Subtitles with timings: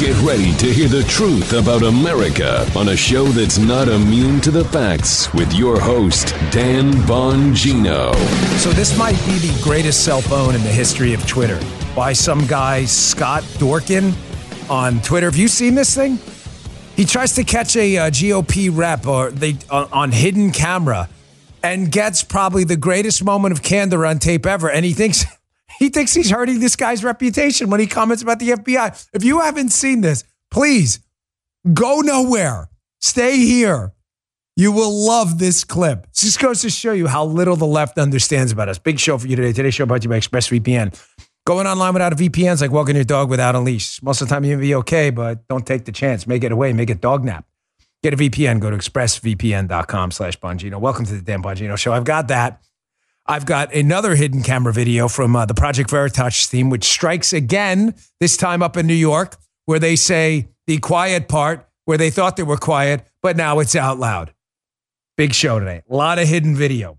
[0.00, 4.50] Get ready to hear the truth about America on a show that's not immune to
[4.50, 8.14] the facts with your host, Dan Bongino.
[8.56, 11.60] So, this might be the greatest cell phone in the history of Twitter
[11.94, 14.14] by some guy, Scott Dorkin,
[14.70, 15.26] on Twitter.
[15.26, 16.18] Have you seen this thing?
[16.96, 21.10] He tries to catch a uh, GOP rep or they uh, on hidden camera
[21.62, 24.70] and gets probably the greatest moment of candor on tape ever.
[24.70, 25.26] And he thinks
[25.80, 29.08] he thinks he's hurting this guy's reputation when he comments about the FBI.
[29.14, 31.00] If you haven't seen this, please
[31.72, 32.68] go nowhere.
[33.00, 33.94] Stay here.
[34.56, 36.06] You will love this clip.
[36.08, 38.78] This just goes to show you how little the left understands about us.
[38.78, 39.54] Big show for you today.
[39.54, 41.02] Today's show brought to you by ExpressVPN.
[41.46, 44.02] Going online without a VPN is like walking your dog without a leash.
[44.02, 46.26] Most of the time you'll be okay, but don't take the chance.
[46.26, 46.74] Make it away.
[46.74, 47.46] Make it dog nap.
[48.02, 48.60] Get a VPN.
[48.60, 50.78] Go to expressvpn.com slash Bongino.
[50.78, 51.94] Welcome to the Dan Bongino Show.
[51.94, 52.62] I've got that.
[53.30, 57.94] I've got another hidden camera video from uh, the Project Veritas team, which strikes again,
[58.18, 59.36] this time up in New York,
[59.66, 63.76] where they say the quiet part, where they thought they were quiet, but now it's
[63.76, 64.34] out loud.
[65.16, 65.82] Big show today.
[65.88, 66.98] A lot of hidden video.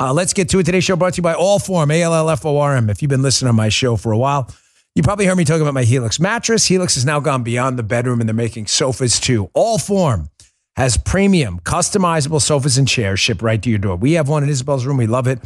[0.00, 0.62] Uh, let's get to it.
[0.64, 2.88] Today's show brought to you by Allform, A L L F O R M.
[2.88, 4.50] If you've been listening to my show for a while,
[4.94, 6.64] you probably heard me talking about my Helix mattress.
[6.64, 9.50] Helix has now gone beyond the bedroom and they're making sofas too.
[9.54, 10.30] Allform
[10.76, 13.96] has premium, customizable sofas and chairs shipped right to your door.
[13.96, 14.96] We have one in Isabel's room.
[14.96, 15.40] We love it.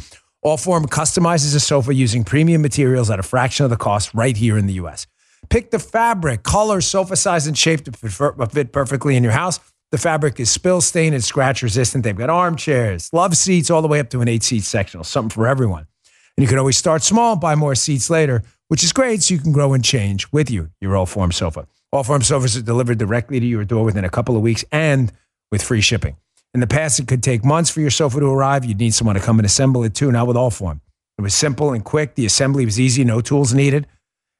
[0.45, 4.57] Allform customizes a sofa using premium materials at a fraction of the cost right here
[4.57, 5.07] in the US.
[5.49, 9.59] Pick the fabric, color, sofa size, and shape to fit perfectly in your house.
[9.91, 12.03] The fabric is spill, stain, and scratch resistant.
[12.03, 15.29] They've got armchairs, love seats, all the way up to an eight seat sectional, something
[15.29, 15.87] for everyone.
[16.35, 19.33] And you can always start small, and buy more seats later, which is great so
[19.33, 21.67] you can grow and change with you, your Allform sofa.
[21.93, 25.11] Allform sofas are delivered directly to your door within a couple of weeks and
[25.51, 26.17] with free shipping.
[26.53, 28.65] In the past, it could take months for your sofa to arrive.
[28.65, 30.81] You'd need someone to come and assemble it too, not with Allform.
[31.17, 32.15] It was simple and quick.
[32.15, 33.87] The assembly was easy, no tools needed.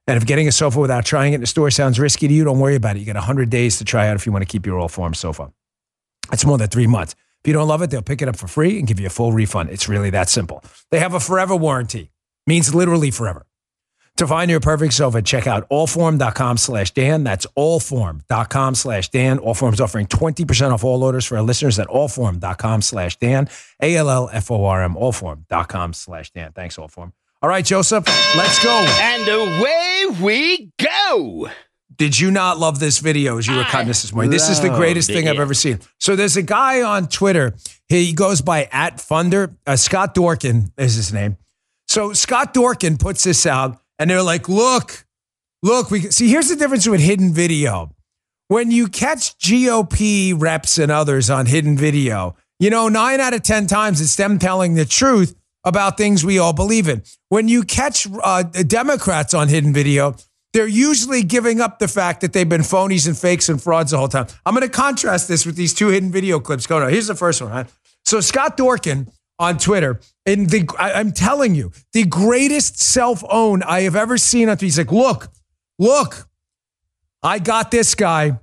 [0.07, 2.45] And if getting a sofa without trying it in the store sounds risky to you,
[2.45, 2.99] don't worry about it.
[2.99, 5.51] You got 100 days to try out if you want to keep your Allform sofa.
[6.29, 7.13] That's more than three months.
[7.43, 9.11] If you don't love it, they'll pick it up for free and give you a
[9.11, 9.69] full refund.
[9.69, 10.63] It's really that simple.
[10.91, 12.11] They have a forever warranty,
[12.45, 13.45] means literally forever.
[14.17, 17.23] To find your perfect sofa, check out allform.com slash Dan.
[17.23, 19.37] That's allform.com slash Dan.
[19.37, 23.47] Allform's offering 20% off all orders for our listeners at allform.com slash Dan.
[23.81, 26.51] A-L-L-F-O-R-M, allform.com slash Dan.
[26.53, 27.11] Thanks, Allform.
[27.43, 28.85] All right, Joseph, let's go.
[28.99, 31.49] And away we go.
[31.95, 34.31] Did you not love this video as you were cutting this this morning?
[34.31, 35.79] This is the greatest thing loved I've ever seen.
[35.99, 37.55] So there's a guy on Twitter.
[37.87, 39.55] He goes by at Funder.
[39.65, 41.37] Uh, Scott Dorkin is his name.
[41.87, 45.05] So Scott Dorkin puts this out, and they're like, "Look,
[45.63, 46.29] look, we see.
[46.29, 47.91] Here's the difference with hidden video.
[48.47, 53.43] When you catch GOP reps and others on hidden video, you know, nine out of
[53.43, 55.35] ten times it's them telling the truth
[55.65, 57.03] about things we all believe in.
[57.29, 60.15] When you catch uh, Democrats on hidden video,
[60.53, 63.97] they're usually giving up the fact that they've been phonies and fakes and frauds the
[63.97, 64.27] whole time.
[64.45, 66.89] I'm going to contrast this with these two hidden video clips going on.
[66.89, 67.51] Here's the first one.
[67.51, 67.67] Right?
[68.05, 73.63] So Scott Dorkin on Twitter, and the I, I'm telling you, the greatest self own
[73.63, 74.57] I have ever seen on.
[74.57, 75.29] He's like, look,
[75.77, 76.27] look,
[77.21, 78.39] I got this guy.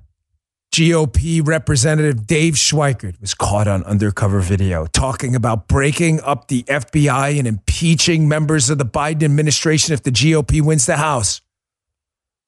[0.73, 7.39] GOP Representative Dave Schweikert was caught on undercover video talking about breaking up the FBI
[7.39, 11.43] and impeaching members of the Biden administration if the GOP wins the House.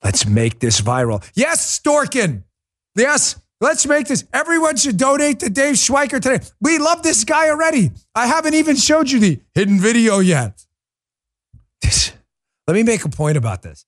[0.02, 1.24] Let's make this viral.
[1.34, 2.42] Yes, Dorkin.
[2.96, 4.24] Yes, let's make this.
[4.32, 6.44] Everyone should donate to Dave Schweikert today.
[6.60, 7.92] We love this guy already.
[8.14, 10.64] I haven't even showed you the hidden video yet.
[11.82, 12.12] This,
[12.66, 13.84] let me make a point about this.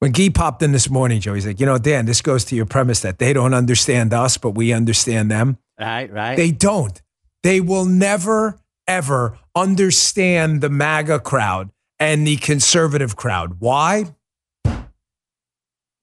[0.00, 2.56] When Guy popped in this morning, Joe, he's like, you know, Dan, this goes to
[2.56, 5.58] your premise that they don't understand us, but we understand them.
[5.78, 6.36] Right, right.
[6.36, 7.00] They don't.
[7.42, 13.56] They will never, ever understand the MAGA crowd and the conservative crowd.
[13.58, 14.06] Why?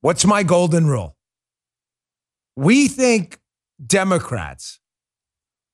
[0.02, 1.17] What's my golden rule?
[2.58, 3.38] We think
[3.86, 4.80] Democrats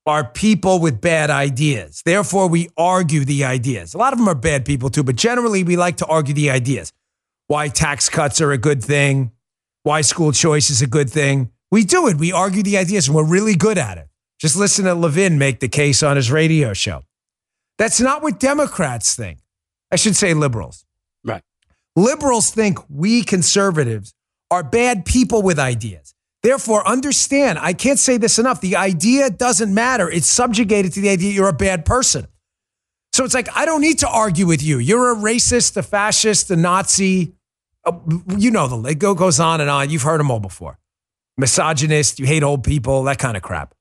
[0.05, 2.01] are people with bad ideas.
[2.03, 3.93] Therefore, we argue the ideas.
[3.93, 6.49] A lot of them are bad people too, but generally, we like to argue the
[6.49, 6.91] ideas.
[7.47, 9.31] Why tax cuts are a good thing,
[9.83, 11.51] why school choice is a good thing.
[11.71, 12.17] We do it.
[12.17, 14.09] We argue the ideas, and we're really good at it.
[14.37, 17.03] Just listen to Levin make the case on his radio show.
[17.77, 19.39] That's not what Democrats think.
[19.89, 20.85] I should say liberals.
[21.23, 21.43] right.
[21.95, 24.13] Liberals think we conservatives
[24.51, 26.02] are bad people with ideas.
[26.43, 28.59] Therefore, understand, I can't say this enough.
[28.59, 30.09] The idea doesn't matter.
[30.09, 32.27] It's subjugated to the idea you're a bad person.
[33.13, 34.77] So it's like, I don't need to argue with you.
[34.77, 37.33] You're a racist, a fascist, a Nazi.
[37.85, 37.93] Uh,
[38.37, 39.89] you know, the it goes on and on.
[39.89, 40.77] You've heard them all before.
[41.37, 43.73] Misogynist, you hate old people, that kind of crap.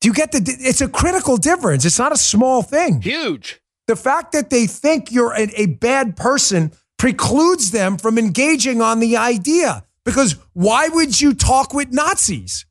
[0.00, 0.42] Do you get the?
[0.60, 1.84] It's a critical difference.
[1.84, 3.02] It's not a small thing.
[3.02, 3.60] Huge.
[3.86, 9.00] The fact that they think you're a, a bad person precludes them from engaging on
[9.00, 9.84] the idea.
[10.10, 12.66] Because why would you talk with Nazis?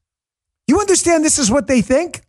[0.67, 2.21] You understand this is what they think?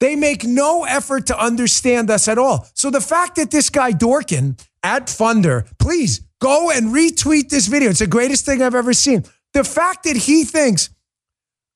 [0.00, 2.66] They make no effort to understand us at all.
[2.72, 7.90] So the fact that this guy Dorkin at Funder, please go and retweet this video.
[7.90, 9.24] It's the greatest thing I've ever seen.
[9.52, 10.88] The fact that he thinks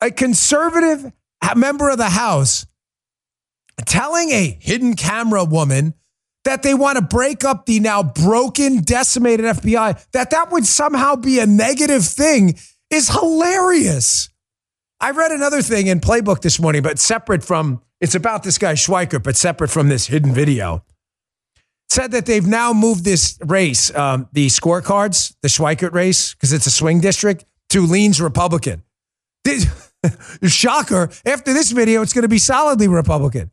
[0.00, 1.12] a conservative
[1.54, 2.64] member of the House
[3.84, 5.92] telling a hidden camera woman
[6.44, 11.16] that they want to break up the now broken, decimated FBI, that that would somehow
[11.16, 12.58] be a negative thing
[12.90, 14.28] is hilarious.
[15.00, 18.74] I read another thing in Playbook this morning, but separate from, it's about this guy
[18.74, 20.84] Schweikert, but separate from this hidden video.
[21.88, 26.66] said that they've now moved this race, um, the scorecards, the Schweikert race, because it's
[26.66, 28.82] a swing district, to leans Republican.
[30.46, 31.10] Shocker.
[31.24, 33.50] After this video, it's going to be solidly Republican.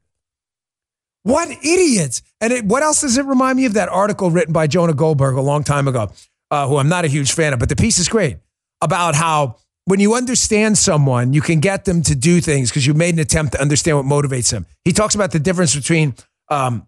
[1.24, 2.22] What idiots.
[2.42, 3.74] And it, what else does it remind me of?
[3.74, 6.12] That article written by Jonah Goldberg a long time ago,
[6.52, 8.38] uh, who I'm not a huge fan of, but the piece is great
[8.82, 12.94] about how when you understand someone, you can get them to do things because you
[12.94, 14.66] made an attempt to understand what motivates them.
[14.86, 16.14] He talks about the difference between
[16.50, 16.88] um,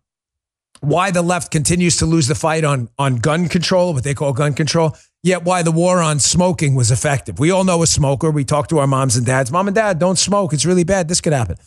[0.81, 4.33] why the left continues to lose the fight on, on gun control, what they call
[4.33, 7.39] gun control, yet why the war on smoking was effective.
[7.39, 8.29] We all know a smoker.
[8.29, 9.51] We talk to our moms and dads.
[9.51, 10.53] Mom and dad, don't smoke.
[10.53, 11.07] It's really bad.
[11.07, 11.57] This could happen.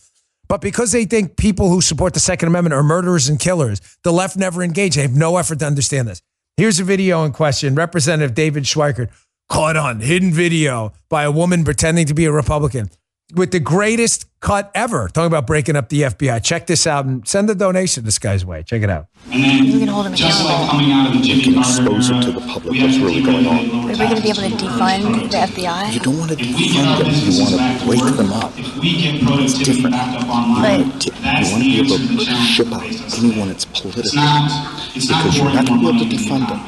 [0.49, 4.13] But because they think people who support the Second Amendment are murderers and killers, the
[4.13, 4.97] left never engage.
[4.97, 6.23] They have no effort to understand this.
[6.57, 7.75] Here's a video in question.
[7.75, 9.11] Representative David Schweikert
[9.49, 12.91] caught on hidden video by a woman pretending to be a Republican
[13.35, 15.09] with the greatest cut ever.
[15.09, 16.45] Talking about breaking up the FBI.
[16.45, 18.63] Check this out and send a donation this guy's way.
[18.63, 19.09] Check it out.
[19.33, 22.11] And then, you can hold him just like coming out of the Jimmy can expose
[22.11, 23.89] it to the public what's really going on.
[23.89, 25.95] Are we going to be able to defund the FBI?
[25.95, 27.09] You don't want to defund them.
[27.09, 28.53] You want to wake them up.
[28.55, 29.97] It's different.
[29.97, 34.13] But You want to be able to ship out anyone that's political.
[34.93, 36.61] Because you're not going to be able to defund them.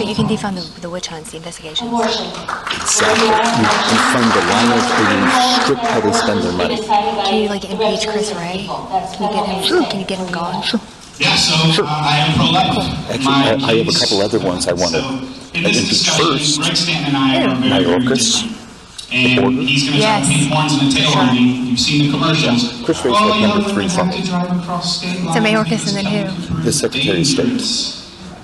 [0.00, 1.92] but you can defund the, the witch hunts, the investigations.
[1.92, 3.28] Exactly.
[3.28, 7.01] You defund the liars or you restrict how they spend their money.
[7.02, 8.66] Can you like impeach Chris Wray?
[8.66, 9.84] Can you get him?
[9.90, 10.62] Can you get him gone?
[11.18, 13.10] Yeah, so uh, I am pro-life.
[13.10, 15.08] Actually, My I, I have a couple other ones I want to So,
[15.54, 16.60] in this impeach discussion, first.
[16.60, 18.58] Greg Stanton and I are very, very Mayorkas, different.
[19.12, 20.26] And he's going to Yes.
[20.26, 21.68] try to paint horns in the tail on me.
[21.68, 22.82] You've seen the commercials.
[22.84, 24.20] Chris Wray's oh, like you number know, three we for have me.
[24.22, 25.44] to drive across state So lines.
[25.46, 26.62] Mayorkas and then who?
[26.62, 27.60] The Secretary of State.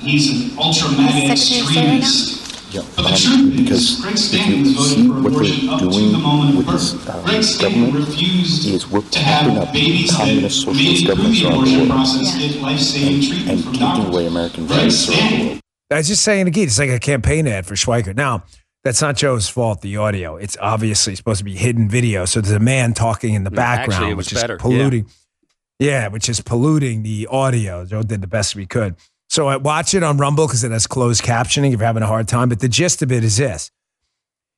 [0.05, 1.96] He's an ultra mega Secretary of State right now?
[1.96, 2.47] extremist.
[2.70, 5.73] Yeah, But the um, truth because is, Greg if Stanton you is see what they're
[5.73, 7.25] up to doing the moment of with birth.
[7.25, 10.99] this Stanton government refused is we're to have propping up babies communist that socialist made
[10.99, 13.87] through governments the around the abortion world process and, get life-saving treatment and from taking
[13.88, 14.15] doctors.
[14.15, 15.61] away American Greg values around the Stanton world.
[15.91, 18.17] I was just saying again, it's like a campaign ad for Schweikert.
[18.17, 18.44] Now,
[18.85, 20.37] that's not Joe's fault, the audio.
[20.37, 22.26] It's obviously supposed to be hidden video.
[22.26, 24.61] So there's a man talking in the background, actually, which is better, yeah.
[24.61, 25.06] polluting.
[25.79, 26.09] Yeah.
[26.09, 27.85] which is polluting the audio.
[27.87, 28.97] Joe did the best we could.
[29.28, 32.06] So I watch it on Rumble because it has closed captioning if you're having a
[32.06, 32.48] hard time.
[32.48, 33.70] But the gist of it is this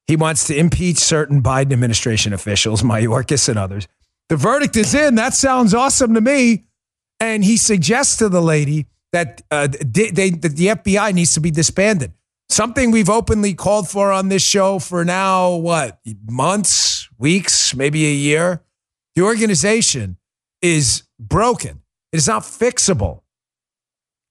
[0.07, 3.87] he wants to impeach certain Biden administration officials, Mayorkas and others.
[4.29, 5.17] The verdict is in.
[5.17, 6.67] That sounds awesome to me.
[7.19, 11.51] And he suggests to the lady that, uh, they, that the FBI needs to be
[11.51, 12.13] disbanded.
[12.49, 18.13] Something we've openly called for on this show for now, what, months, weeks, maybe a
[18.13, 18.63] year?
[19.15, 20.17] The organization
[20.63, 21.83] is broken.
[22.13, 23.20] It is not fixable.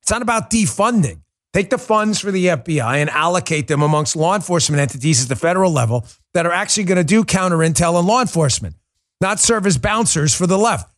[0.09, 1.21] It's not about defunding.
[1.53, 5.35] Take the funds for the FBI and allocate them amongst law enforcement entities at the
[5.35, 8.75] federal level that are actually going to do counter intel and law enforcement,
[9.21, 10.91] not serve as bouncers for the left,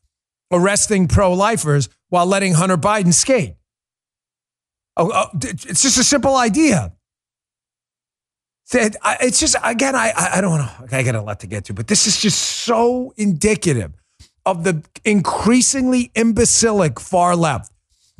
[0.50, 3.56] arresting pro lifers while letting Hunter Biden skate.
[4.96, 6.94] Oh, oh, it's just a simple idea.
[8.72, 10.72] It's just, again, I, I I don't know.
[10.90, 13.92] I got a lot to get to, but this is just so indicative
[14.46, 17.74] of the increasingly imbecilic far left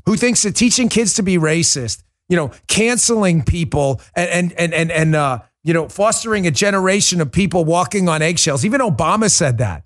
[0.06, 4.92] who thinks that teaching kids to be racist, you know, canceling people and and and
[4.92, 8.66] and, uh, you know, fostering a generation of people walking on eggshells.
[8.66, 9.84] Even Obama said that.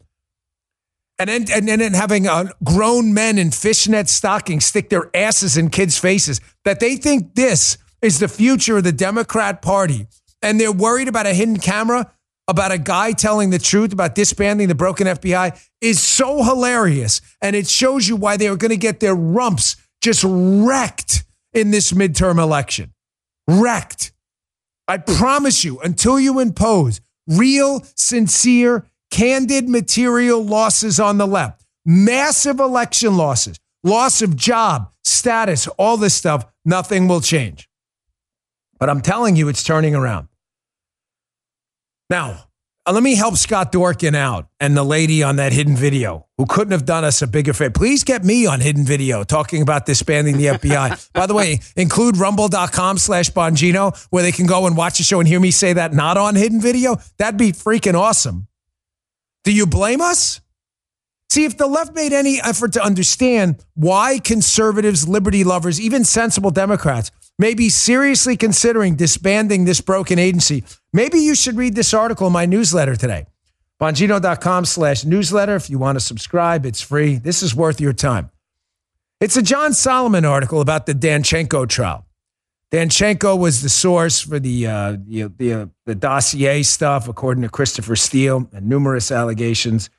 [1.18, 5.98] And then and having uh, grown men in fishnet stockings stick their asses in kids'
[5.98, 10.08] faces that they think this is the future of the Democrat Party,
[10.42, 12.12] and they're worried about a hidden camera
[12.48, 17.56] about a guy telling the truth about disbanding the broken FBI is so hilarious, and
[17.56, 21.92] it shows you why they are going to get their rumps just wrecked in this
[21.92, 22.94] midterm election.
[23.48, 24.12] wrecked.
[24.88, 32.60] I promise you, until you impose real, sincere, candid material losses on the left, massive
[32.60, 37.68] election losses, loss of job, status, all this stuff, nothing will change.
[38.80, 40.28] But I'm telling you, it's turning around.
[42.10, 42.46] Now,
[42.86, 46.46] uh, let me help Scott Dorkin out and the lady on that hidden video who
[46.46, 47.72] couldn't have done us a bigger favor.
[47.72, 51.10] Please get me on hidden video talking about disbanding the FBI.
[51.14, 55.20] By the way, include rumble.com slash Bongino where they can go and watch the show
[55.20, 56.98] and hear me say that not on hidden video.
[57.18, 58.48] That'd be freaking awesome.
[59.44, 60.42] Do you blame us?
[61.30, 66.52] See, if the left made any effort to understand why conservatives, liberty lovers, even sensible
[66.52, 70.64] Democrats may be seriously considering disbanding this broken agency,
[70.94, 73.26] maybe you should read this article in my newsletter today.
[73.80, 75.56] Bongino.com slash newsletter.
[75.56, 77.18] If you want to subscribe, it's free.
[77.18, 78.32] This is worth your time.
[79.20, 82.06] It's a John Solomon article about the Danchenko trial.
[82.72, 87.50] Danchenko was the source for the, uh, the, the, uh, the dossier stuff, according to
[87.50, 89.90] Christopher Steele, and numerous allegations.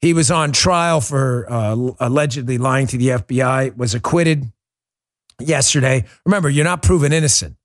[0.00, 4.52] He was on trial for uh, allegedly lying to the FBI, was acquitted
[5.42, 6.04] yesterday.
[6.24, 7.56] Remember, you're not proven innocent.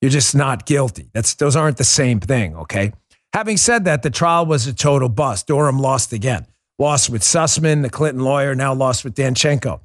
[0.00, 1.08] You're just not guilty.
[1.12, 2.92] That's those aren't the same thing, okay?
[3.32, 5.46] Having said that, the trial was a total bust.
[5.46, 6.46] Durham lost again.
[6.78, 9.80] Lost with Sussman, the Clinton lawyer, now lost with Danchenko.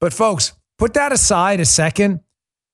[0.00, 2.20] But folks, put that aside a second,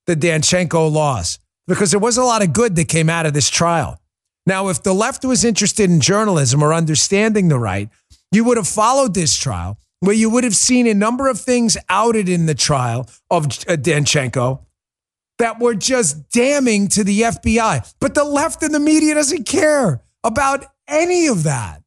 [0.06, 3.50] the Danchenko loss, because there was a lot of good that came out of this
[3.50, 4.00] trial.
[4.46, 7.90] Now, if the left was interested in journalism or understanding the right,
[8.32, 11.76] you would have followed this trial where you would have seen a number of things
[11.88, 14.64] outed in the trial of uh, Danchenko
[15.38, 17.94] that were just damning to the FBI.
[18.00, 21.82] But the left and the media doesn't care about any of that.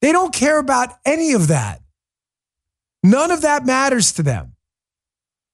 [0.00, 1.80] They don't care about any of that.
[3.02, 4.54] None of that matters to them.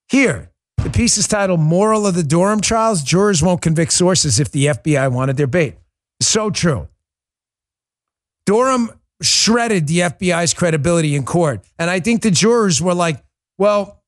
[0.09, 4.51] Here, the piece is titled Moral of the Durham Trials Jurors Won't Convict Sources if
[4.51, 5.75] the FBI wanted their bait.
[6.21, 6.87] So true.
[8.45, 11.65] Durham shredded the FBI's credibility in court.
[11.79, 13.23] And I think the jurors were like,
[13.57, 14.03] well,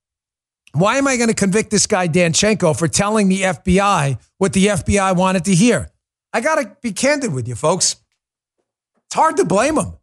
[0.74, 4.68] why am I going to convict this guy, Danchenko, for telling the FBI what the
[4.68, 5.90] FBI wanted to hear?
[6.34, 7.96] I got to be candid with you, folks.
[9.06, 9.94] It's hard to blame him.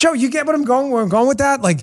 [0.00, 1.60] Joe, you get what I'm going where I'm going with that?
[1.60, 1.80] Like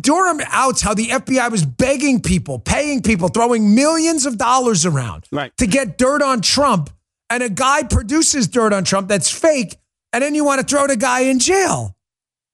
[0.00, 5.26] Durham outs how the FBI was begging people, paying people, throwing millions of dollars around
[5.32, 5.54] right.
[5.56, 6.90] to get dirt on Trump.
[7.30, 9.76] And a guy produces dirt on Trump that's fake
[10.12, 11.96] and then you want to throw the guy in jail.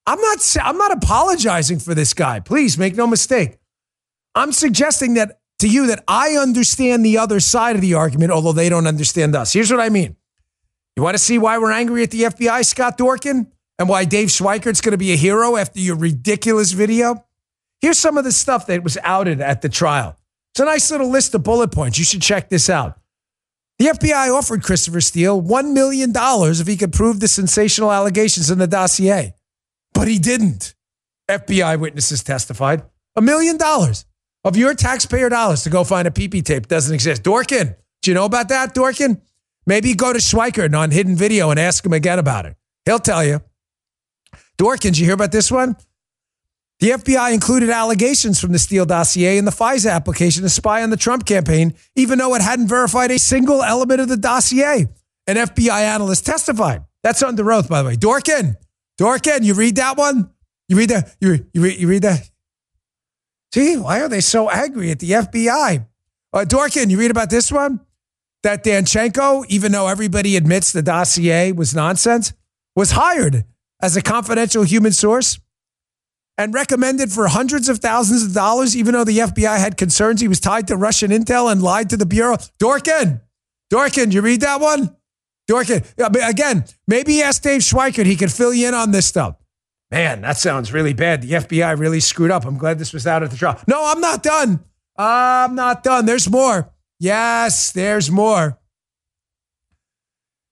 [0.06, 2.40] I'm not I'm not apologizing for this guy.
[2.40, 3.58] Please make no mistake.
[4.34, 8.52] I'm suggesting that to you that I understand the other side of the argument, although
[8.52, 9.52] they don't understand us.
[9.52, 10.16] Here's what I mean.
[10.96, 13.48] You want to see why we're angry at the FBI, Scott Dorkin,
[13.78, 17.24] and why Dave Schweikert's going to be a hero after your ridiculous video?
[17.80, 20.16] Here's some of the stuff that was outed at the trial.
[20.52, 21.98] It's a nice little list of bullet points.
[21.98, 22.98] You should check this out.
[23.78, 28.58] The FBI offered Christopher Steele $1 million if he could prove the sensational allegations in
[28.58, 29.34] the dossier,
[29.94, 30.74] but he didn't.
[31.28, 32.82] FBI witnesses testified.
[33.14, 34.04] A million dollars
[34.44, 37.22] of your taxpayer dollars to go find a PP tape doesn't exist.
[37.22, 39.20] Dorkin, do you know about that, Dorkin?
[39.66, 42.56] Maybe go to Schweikert on hidden video and ask him again about it.
[42.84, 43.42] He'll tell you.
[44.56, 45.76] Dorkin, did you hear about this one?
[46.80, 50.90] The FBI included allegations from the Steele dossier in the FISA application to spy on
[50.90, 54.86] the Trump campaign, even though it hadn't verified a single element of the dossier.
[55.26, 56.84] An FBI analyst testified.
[57.02, 57.96] That's under oath, by the way.
[57.96, 58.56] Dorkin,
[58.98, 60.30] Dorkin, you read that one?
[60.68, 61.16] You read that?
[61.20, 62.30] You, you, read, you read that?
[63.52, 65.86] See, why are they so angry at the FBI?
[66.32, 67.80] Uh, Dorkin, you read about this one?
[68.44, 72.34] That Danchenko, even though everybody admits the dossier was nonsense,
[72.76, 73.44] was hired
[73.82, 75.40] as a confidential human source
[76.38, 80.28] and recommended for hundreds of thousands of dollars, even though the FBI had concerns he
[80.28, 82.36] was tied to Russian intel and lied to the Bureau.
[82.60, 83.20] Dorkin,
[83.70, 84.96] Dorkin, you read that one?
[85.50, 88.06] Dorkin, again, maybe ask Dave Schweikert.
[88.06, 89.36] He could fill you in on this stuff.
[89.90, 91.22] Man, that sounds really bad.
[91.22, 92.46] The FBI really screwed up.
[92.46, 93.60] I'm glad this was out at the trial.
[93.66, 94.60] No, I'm not done.
[94.96, 96.06] I'm not done.
[96.06, 96.70] There's more.
[97.00, 98.58] Yes, there's more.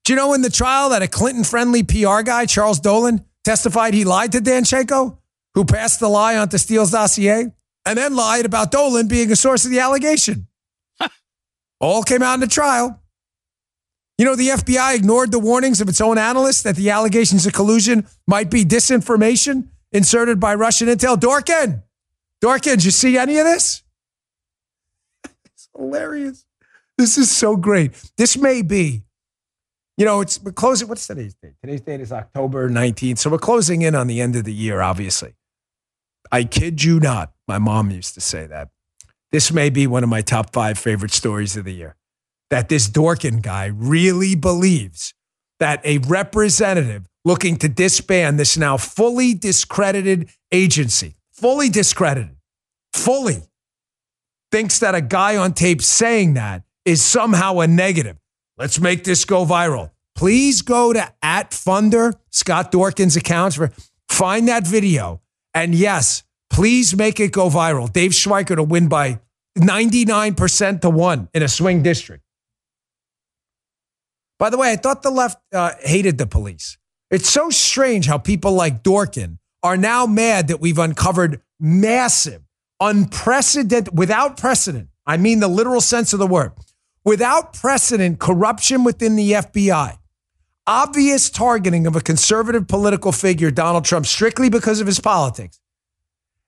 [0.04, 3.92] Do you know in the trial that a Clinton friendly PR guy, Charles Dolan, testified
[3.92, 5.18] he lied to Danchenko?
[5.56, 7.50] Who passed the lie onto Steele's dossier
[7.86, 10.46] and then lied about Dolan being a source of the allegation.
[11.80, 13.00] All came out in the trial.
[14.18, 17.54] You know, the FBI ignored the warnings of its own analysts that the allegations of
[17.54, 21.16] collusion might be disinformation inserted by Russian intel.
[21.16, 21.82] Dorkin,
[22.44, 23.82] Dorkin, did you see any of this?
[25.46, 26.44] it's hilarious.
[26.98, 27.92] This is so great.
[28.18, 29.02] This may be
[29.96, 30.88] you know, it's we're closing.
[30.88, 31.54] What's today's date?
[31.62, 33.16] Today's date is October 19th.
[33.16, 35.34] So we're closing in on the end of the year, obviously.
[36.32, 37.32] I kid you not.
[37.48, 38.68] My mom used to say that.
[39.32, 41.96] This may be one of my top five favorite stories of the year.
[42.50, 45.14] that this Dorkin guy really believes
[45.58, 52.36] that a representative looking to disband this now fully discredited agency, fully discredited,
[52.92, 53.42] fully
[54.52, 58.16] thinks that a guy on tape saying that is somehow a negative.
[58.56, 59.90] Let's make this go viral.
[60.14, 63.72] Please go to at Funder, Scott Dorkin's accounts for
[64.08, 65.20] find that video.
[65.56, 67.90] And yes, please make it go viral.
[67.90, 69.20] Dave Schweikert to win by
[69.56, 72.22] 99% to one in a swing district.
[74.38, 76.76] By the way, I thought the left uh, hated the police.
[77.10, 82.42] It's so strange how people like Dorkin are now mad that we've uncovered massive,
[82.78, 84.90] unprecedented, without precedent.
[85.06, 86.52] I mean the literal sense of the word.
[87.02, 89.96] Without precedent, corruption within the FBI,
[90.66, 95.60] obvious targeting of a conservative political figure, Donald Trump, strictly because of his politics.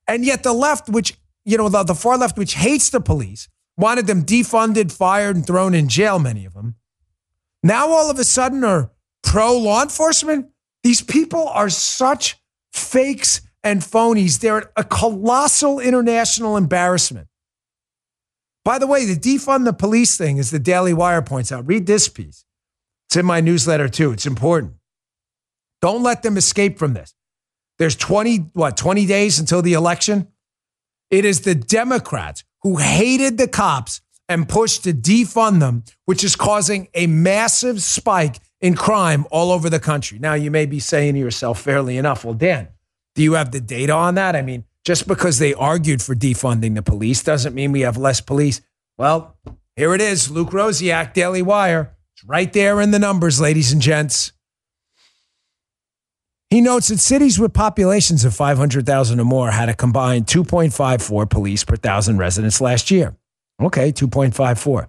[0.07, 3.47] And yet the left, which, you know, the, the far left, which hates the police,
[3.77, 6.75] wanted them defunded, fired, and thrown in jail, many of them,
[7.63, 8.91] now all of a sudden are
[9.23, 10.47] pro law enforcement.
[10.83, 12.37] These people are such
[12.71, 14.39] fakes and phonies.
[14.39, 17.27] They're a colossal international embarrassment.
[18.63, 21.85] By the way, the defund the police thing, as the Daily Wire points out, read
[21.85, 22.45] this piece.
[23.09, 24.11] It's in my newsletter too.
[24.11, 24.73] It's important.
[25.81, 27.15] Don't let them escape from this.
[27.79, 30.27] There's 20, what, 20 days until the election?
[31.09, 36.35] It is the Democrats who hated the cops and pushed to defund them, which is
[36.35, 40.19] causing a massive spike in crime all over the country.
[40.19, 42.67] Now, you may be saying to yourself, fairly enough, well, Dan,
[43.15, 44.35] do you have the data on that?
[44.35, 48.21] I mean, just because they argued for defunding the police doesn't mean we have less
[48.21, 48.61] police.
[48.99, 49.35] Well,
[49.75, 51.95] here it is Luke Rosiak, Daily Wire.
[52.19, 54.33] It's right there in the numbers, ladies and gents.
[56.49, 61.63] He notes that cities with populations of 500,000 or more had a combined 2.54 police
[61.63, 63.15] per thousand residents last year.
[63.61, 64.87] Okay, 2.54.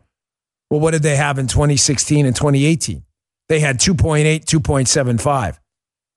[0.70, 3.04] Well, what did they have in 2016 and 2018?
[3.48, 5.58] They had 2.8, 2.75,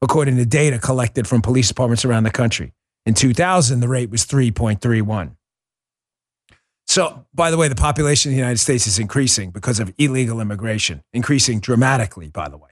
[0.02, 2.74] according to data collected from police departments around the country.
[3.06, 5.36] In 2000, the rate was 3.31.
[6.94, 10.40] So, by the way, the population of the United States is increasing because of illegal
[10.40, 12.70] immigration, increasing dramatically, by the way.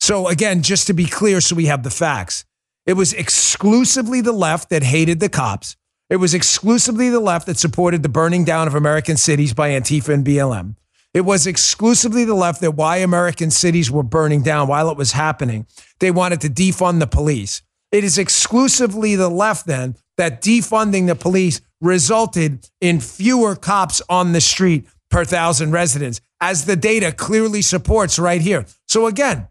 [0.00, 2.46] So, again, just to be clear, so we have the facts,
[2.86, 5.76] it was exclusively the left that hated the cops.
[6.08, 10.14] It was exclusively the left that supported the burning down of American cities by Antifa
[10.14, 10.76] and BLM.
[11.12, 15.12] It was exclusively the left that why American cities were burning down while it was
[15.12, 15.66] happening,
[15.98, 17.60] they wanted to defund the police.
[17.92, 24.32] It is exclusively the left then that defunding the police resulted in fewer cops on
[24.32, 28.66] the street per thousand residents, as the data clearly supports right here.
[28.88, 29.48] So again,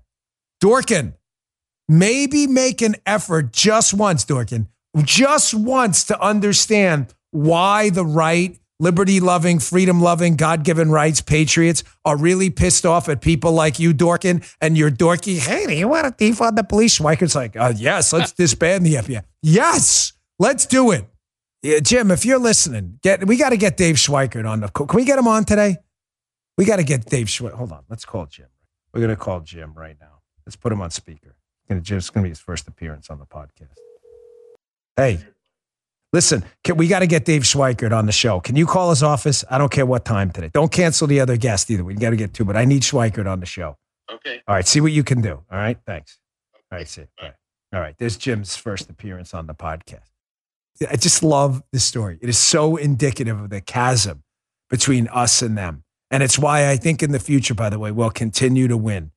[0.64, 1.14] Dorkin,
[1.88, 4.68] maybe make an effort just once, Dorkin,
[5.04, 11.84] just once to understand why the right, liberty loving, freedom loving, God given rights patriots
[12.04, 15.88] are really pissed off at people like you, Dorkin, and your dorky, hey, do you
[15.88, 17.00] want to defund the police?
[17.00, 19.24] Schweikert's like, uh, yes, let's disband the FBI.
[19.42, 21.06] Yes, let's do it.
[21.62, 24.70] Yeah, Jim, if you're listening, get we got to get Dave Schweikert on the.
[24.70, 24.88] Call.
[24.88, 25.78] Can we get him on today?
[26.58, 27.54] We got to get Dave Schweikert.
[27.54, 28.48] Hold on, let's call Jim.
[28.94, 30.20] We're gonna call Jim right now.
[30.46, 31.36] Let's put him on speaker.
[31.68, 33.74] It's gonna be his first appearance on the podcast.
[34.96, 35.20] Hey,
[36.14, 38.40] listen, can, we got to get Dave Schweikert on the show.
[38.40, 39.44] Can you call his office?
[39.50, 40.50] I don't care what time today.
[40.54, 41.84] Don't cancel the other guest either.
[41.84, 43.76] We got to get two, but I need Schweikert on the show.
[44.10, 44.42] Okay.
[44.48, 44.66] All right.
[44.66, 45.32] See what you can do.
[45.52, 45.78] All right.
[45.86, 46.18] Thanks.
[46.72, 46.88] All right.
[46.88, 47.02] See.
[47.02, 47.34] All right.
[47.74, 47.96] All right.
[47.98, 50.12] There's Jim's first appearance on the podcast.
[50.90, 52.20] I just love this story.
[52.22, 54.24] It is so indicative of the chasm
[54.70, 55.84] between us and them.
[56.12, 59.12] And it's why I think in the future, by the way, we'll continue to win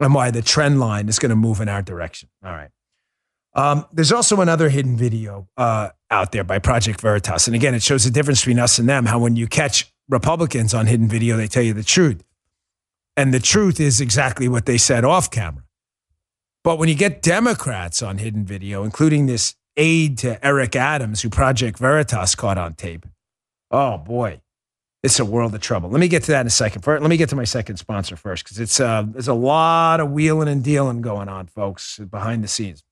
[0.00, 2.28] and why the trend line is going to move in our direction.
[2.44, 2.70] All right.
[3.54, 7.48] Um, there's also another hidden video uh, out there by Project Veritas.
[7.48, 10.74] And again, it shows the difference between us and them, how when you catch Republicans
[10.74, 12.22] on hidden video, they tell you the truth.
[13.16, 15.64] And the truth is exactly what they said off camera.
[16.62, 21.30] But when you get Democrats on hidden video, including this aide to Eric Adams, who
[21.30, 23.06] Project Veritas caught on tape,
[23.70, 24.42] oh boy,
[25.02, 25.88] it's a world of trouble.
[25.88, 26.82] Let me get to that in a second.
[26.82, 30.00] First, let me get to my second sponsor first, because it's uh, there's a lot
[30.00, 32.82] of wheeling and dealing going on, folks, behind the scenes.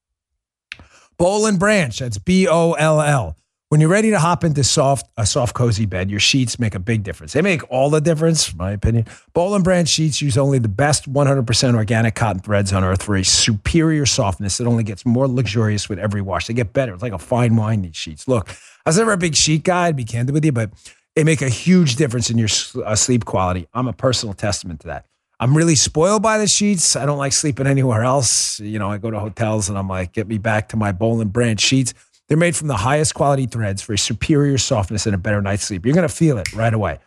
[1.17, 3.35] Boll and Branch, that's B O L L.
[3.69, 6.79] When you're ready to hop into soft a soft cozy bed, your sheets make a
[6.79, 7.33] big difference.
[7.33, 9.07] They make all the difference, in my opinion.
[9.33, 13.17] Boll and Branch sheets use only the best 100% organic cotton threads on earth for
[13.17, 16.47] a superior softness that only gets more luxurious with every wash.
[16.47, 16.93] They get better.
[16.93, 17.81] It's like a fine wine.
[17.81, 18.25] These sheets.
[18.25, 18.47] Look,
[18.85, 19.87] I was never a big sheet guy.
[19.87, 20.71] I'd be candid with you, but
[21.17, 22.47] they make a huge difference in your
[22.85, 23.67] uh, sleep quality.
[23.73, 25.07] I'm a personal testament to that.
[25.39, 26.95] I'm really spoiled by the sheets.
[26.95, 28.59] I don't like sleeping anywhere else.
[28.59, 31.21] You know, I go to hotels and I'm like, get me back to my Boll
[31.21, 31.93] and Branch sheets.
[32.27, 35.63] They're made from the highest quality threads for a superior softness and a better night's
[35.63, 35.85] sleep.
[35.85, 36.99] You're going to feel it right away.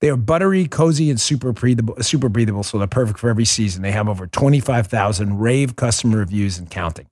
[0.00, 3.82] They are buttery, cozy, and super breathable, super breathable, so they're perfect for every season.
[3.82, 7.08] They have over 25,000 rave customer reviews and counting.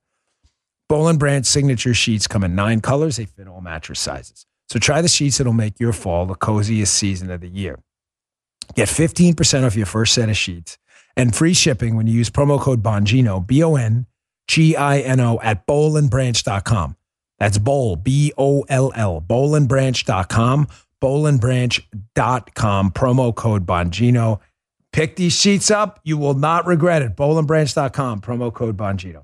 [0.87, 3.17] Boll and Branch signature sheets come in nine colors.
[3.17, 4.45] They fit all mattress sizes.
[4.69, 7.79] So try the sheets that'll make your fall the coziest season of the year.
[8.75, 10.77] Get 15% off your first set of sheets
[11.15, 14.05] and free shipping when you use promo code Bongino, B O N
[14.47, 16.95] G I N O, at bollandbranch.com.
[17.39, 20.67] That's Boll, B O L L, bollandbranch.com,
[21.01, 24.39] bollandbranch.com, promo code Bongino.
[24.91, 25.99] Pick these sheets up.
[26.03, 27.15] You will not regret it.
[27.15, 29.23] Bollandbranch.com, promo code Bongino.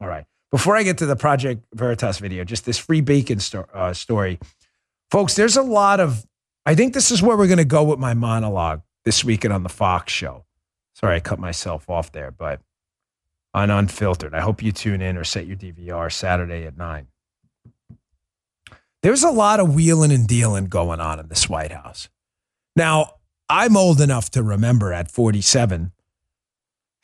[0.00, 0.24] All right.
[0.50, 4.38] Before I get to the Project Veritas video, just this Free Beacon sto- uh, story.
[5.10, 6.26] Folks, there's a lot of,
[6.64, 9.62] I think this is where we're going to go with my monologue this weekend on
[9.62, 10.44] the Fox show.
[10.94, 12.60] Sorry, I cut myself off there, but
[13.54, 14.34] on Unfiltered.
[14.34, 17.06] I hope you tune in or set your DVR Saturday at 9.
[19.02, 22.08] There's a lot of wheeling and dealing going on in this White House.
[22.74, 23.14] Now,
[23.48, 25.92] I'm old enough to remember at 47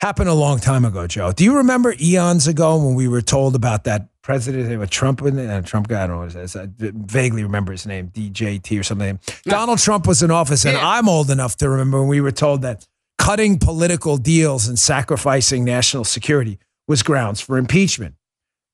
[0.01, 1.31] happened a long time ago, Joe.
[1.31, 5.37] Do you remember eons ago when we were told about that president with Trump in
[5.39, 5.49] it?
[5.49, 6.55] And Trump, I don't know what it is.
[6.55, 9.19] I vaguely remember his name, DJT or something.
[9.45, 10.87] Donald Trump was in office, and Yeah.
[10.87, 12.85] I'm old enough to remember when we were told that
[13.17, 18.15] cutting political deals and sacrificing national security was grounds for impeachment.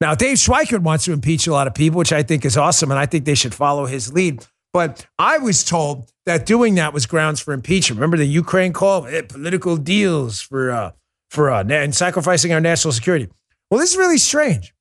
[0.02, 2.90] Now, Dave Schweikert wants to impeach a lot of people, which I think is awesome,
[2.90, 4.44] and I think they should follow his lead.
[4.74, 8.00] But I was told that doing that was grounds for impeachment.
[8.00, 9.06] Remember the Ukraine call?
[9.06, 10.92] Eh, political deals for uh,
[11.32, 13.30] for uh, and sacrificing our national security.
[13.70, 14.74] Well, this is really strange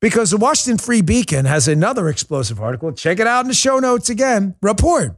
[0.00, 2.92] because the Washington Free Beacon has another explosive article.
[2.92, 4.56] Check it out in the show notes again.
[4.60, 5.16] Report: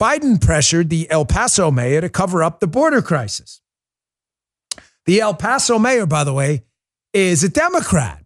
[0.00, 3.60] Biden pressured the El Paso mayor to cover up the border crisis.
[5.06, 6.64] The El Paso mayor, by the way,
[7.12, 8.24] is a Democrat.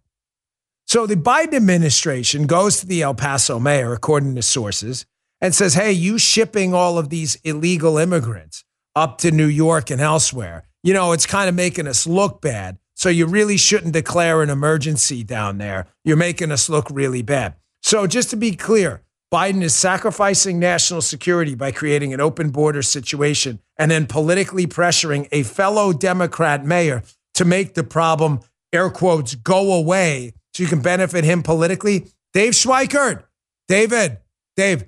[0.87, 5.05] So the Biden administration goes to the El Paso mayor, according to sources,
[5.41, 8.63] and says, Hey, you shipping all of these illegal immigrants
[8.95, 12.77] up to New York and elsewhere, you know, it's kind of making us look bad.
[12.93, 15.87] So you really shouldn't declare an emergency down there.
[16.03, 17.55] You're making us look really bad.
[17.81, 19.01] So just to be clear,
[19.33, 25.27] Biden is sacrificing national security by creating an open border situation and then politically pressuring
[25.31, 27.01] a fellow Democrat mayor
[27.33, 32.11] to make the problem, air quotes, go away so you can benefit him politically.
[32.31, 33.23] Dave Schweikert,
[33.67, 34.19] David,
[34.55, 34.85] Dave,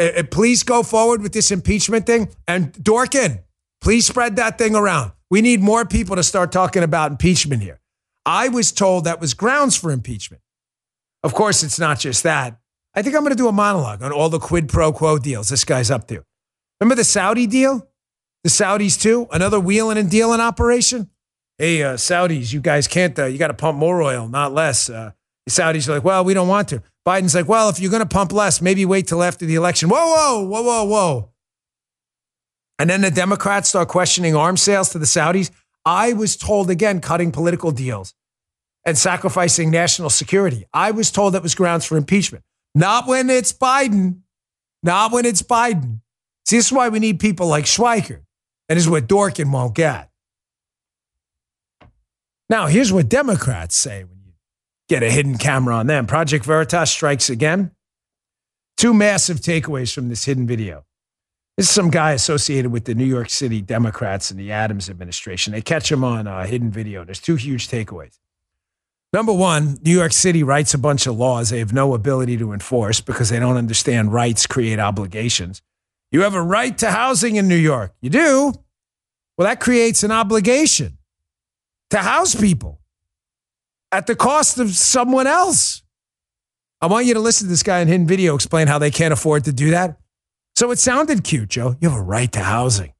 [0.00, 2.28] uh, uh, please go forward with this impeachment thing.
[2.46, 3.42] And Dorkin,
[3.80, 5.10] please spread that thing around.
[5.30, 7.80] We need more people to start talking about impeachment here.
[8.26, 10.42] I was told that was grounds for impeachment.
[11.22, 12.58] Of course, it's not just that.
[12.94, 15.48] I think I'm going to do a monologue on all the quid pro quo deals
[15.48, 16.24] this guy's up to.
[16.80, 17.86] Remember the Saudi deal?
[18.42, 19.28] The Saudis too?
[19.30, 21.10] Another wheeling and dealing operation?
[21.58, 24.88] Hey, uh, Saudis, you guys can't, uh, you got to pump more oil, not less.
[24.88, 25.12] Uh,
[25.46, 26.82] the Saudis are like, well, we don't want to.
[27.06, 29.88] Biden's like, well, if you're going to pump less, maybe wait till after the election.
[29.88, 31.29] Whoa, whoa, whoa, whoa, whoa.
[32.80, 35.50] And then the Democrats start questioning arms sales to the Saudis.
[35.84, 38.14] I was told again, cutting political deals
[38.86, 40.64] and sacrificing national security.
[40.72, 42.42] I was told that was grounds for impeachment.
[42.74, 44.20] Not when it's Biden.
[44.82, 46.00] Not when it's Biden.
[46.46, 48.22] See, this is why we need people like Schweikert.
[48.70, 50.08] And this is what Dorkin won't get.
[52.48, 54.32] Now, here's what Democrats say when you
[54.88, 56.06] get a hidden camera on them.
[56.06, 57.72] Project Veritas strikes again.
[58.78, 60.86] Two massive takeaways from this hidden video.
[61.60, 65.52] This is some guy associated with the New York City Democrats and the Adams administration.
[65.52, 67.04] They catch him on a hidden video.
[67.04, 68.18] There's two huge takeaways.
[69.12, 72.54] Number one, New York City writes a bunch of laws they have no ability to
[72.54, 75.60] enforce because they don't understand rights create obligations.
[76.10, 77.92] You have a right to housing in New York.
[78.00, 78.54] You do.
[79.36, 80.96] Well, that creates an obligation
[81.90, 82.80] to house people
[83.92, 85.82] at the cost of someone else.
[86.80, 89.12] I want you to listen to this guy in hidden video explain how they can't
[89.12, 89.98] afford to do that.
[90.60, 91.74] So it sounded cute, Joe.
[91.80, 92.92] You have a right to housing.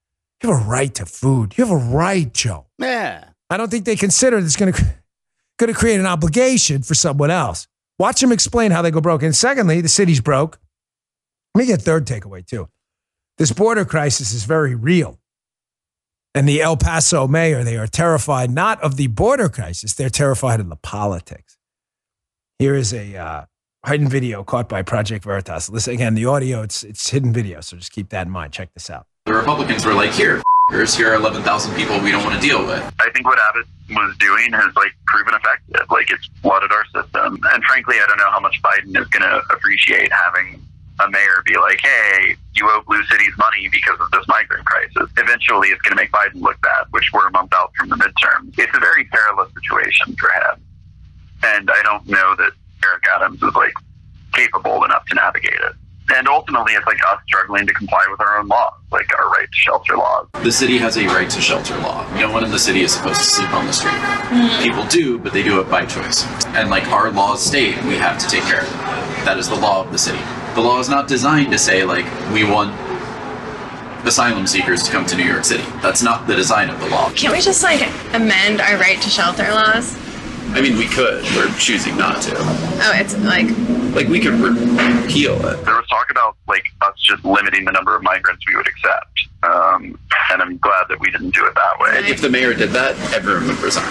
[0.43, 1.59] You have a right to food.
[1.59, 2.65] You have a right, Joe.
[2.79, 3.23] Yeah.
[3.51, 4.83] I don't think they consider it's going to
[5.59, 7.69] going to create an obligation for someone else.
[7.99, 9.23] Watch them explain how they go broke.
[9.23, 10.59] And secondly, the city's broke.
[11.55, 12.71] Let me get third takeaway too.
[13.37, 15.21] This border crisis is very real.
[16.35, 20.61] And the El Paso mayor, they are terrified not of the border crisis, they're terrified
[20.61, 21.59] of the politics.
[22.59, 23.45] Here is a uh,
[23.87, 25.71] hidden video caught by Project Veritas.
[25.71, 28.53] Listen again, the audio, it's, it's hidden video, so just keep that in mind.
[28.53, 29.07] Check this out.
[29.27, 32.65] The Republicans were like, here, f***ers, here are 11,000 people we don't want to deal
[32.65, 32.83] with.
[32.99, 35.87] I think what Abbott was doing has like proven effective.
[35.91, 37.41] Like it's flooded our system.
[37.53, 40.61] And frankly, I don't know how much Biden is going to appreciate having
[41.01, 45.11] a mayor be like, hey, you owe blue cities money because of this migrant crisis.
[45.17, 47.97] Eventually, it's going to make Biden look bad, which we're a month out from the
[47.97, 48.53] midterm.
[48.59, 50.61] It's a very perilous situation for him.
[51.43, 52.53] And I don't know that
[52.85, 53.75] Eric Adams is like
[54.33, 55.75] capable enough to navigate it.
[56.13, 59.47] And ultimately, it's like us struggling to comply with our own laws, like our right
[59.47, 60.27] to shelter laws.
[60.43, 62.05] The city has a right to shelter law.
[62.19, 63.95] No one in the city is supposed to sleep on the street.
[63.95, 64.63] Hmm.
[64.63, 66.25] People do, but they do it by choice.
[66.47, 69.25] And like our laws state, we have to take care of it.
[69.25, 70.19] That is the law of the city.
[70.55, 72.75] The law is not designed to say like we want
[74.05, 75.63] asylum seekers to come to New York City.
[75.81, 77.13] That's not the design of the law.
[77.13, 77.83] Can't we just like
[78.15, 79.97] amend our right to shelter laws?
[80.53, 81.23] I mean, we could.
[81.37, 82.35] We're choosing not to.
[82.37, 83.47] Oh, it's like
[83.95, 85.65] Like we could repeal it.
[85.65, 89.29] There was talk about like us just limiting the number of migrants we would accept.
[89.43, 89.99] Um,
[90.31, 92.11] and I'm glad that we didn't do it that way.
[92.11, 93.91] If the mayor did that, everyone would resign.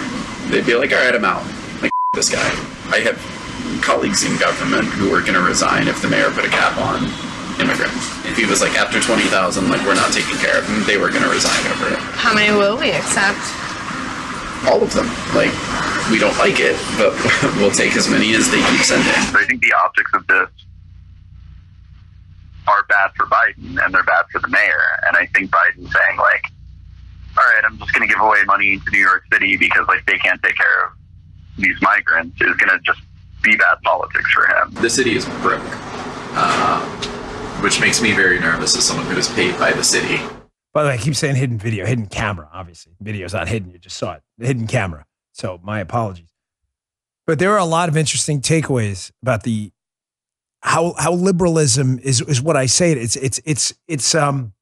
[0.50, 1.42] They'd be like, all right, I'm out.
[1.82, 2.48] Like, this guy.
[2.92, 3.18] I have
[3.82, 7.02] colleagues in government who were going to resign if the mayor put a cap on
[7.60, 8.04] immigrants.
[8.26, 11.08] If he was like, after 20,000, like, we're not taking care of them, they were
[11.10, 11.98] going to resign over it.
[12.14, 13.40] how many will we accept?
[14.66, 15.06] All of them.
[15.34, 15.52] Like,
[16.10, 17.14] we don't like it, but
[17.56, 19.08] we'll take as many as they keep sending.
[19.08, 20.48] I think the optics of this
[22.68, 24.82] are bad for Biden and they're bad for the mayor.
[25.06, 26.44] And I think Biden saying like,
[27.38, 30.04] all right, I'm just going to give away money to New York City because like
[30.06, 30.92] they can't take care of
[31.58, 33.00] these migrants is going to just
[33.42, 34.74] be bad politics for him.
[34.82, 35.62] The city is broke,
[36.34, 36.80] uh,
[37.62, 40.22] which makes me very nervous as someone who is paid by the city.
[40.72, 42.92] By the way, I keep saying hidden video, hidden camera, obviously.
[43.00, 44.22] Video's not hidden, you just saw it.
[44.40, 45.06] Hidden camera.
[45.32, 46.28] So my apologies.
[47.26, 49.70] But there are a lot of interesting takeaways about the
[50.62, 52.98] how how liberalism is is what I say it.
[52.98, 54.52] It's it's it's it's um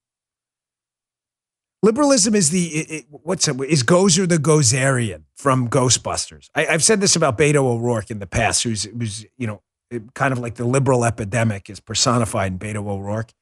[1.82, 6.50] liberalism is the it, it- what's it is Gozer the Gozerian from Ghostbusters.
[6.54, 9.62] I, I've said this about Beto O'Rourke in the past, who's who's you know
[10.14, 13.32] kind of like the liberal epidemic is personified in Beto O'Rourke.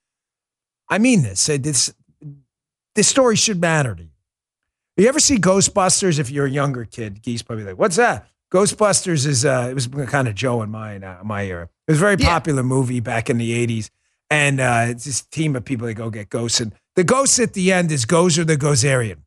[0.89, 1.47] I mean this.
[1.47, 1.93] This
[2.95, 4.11] this story should matter to you.
[4.97, 6.19] You ever see Ghostbusters?
[6.19, 8.29] If you're a younger kid, Geese probably like, what's that?
[8.53, 11.69] Ghostbusters is uh, it was kind of Joe in my uh, my era.
[11.87, 13.91] It was a very popular movie back in the '80s,
[14.31, 17.53] and uh, it's this team of people that go get ghosts, and the ghost at
[17.53, 19.19] the end is Gozer the Gozerian,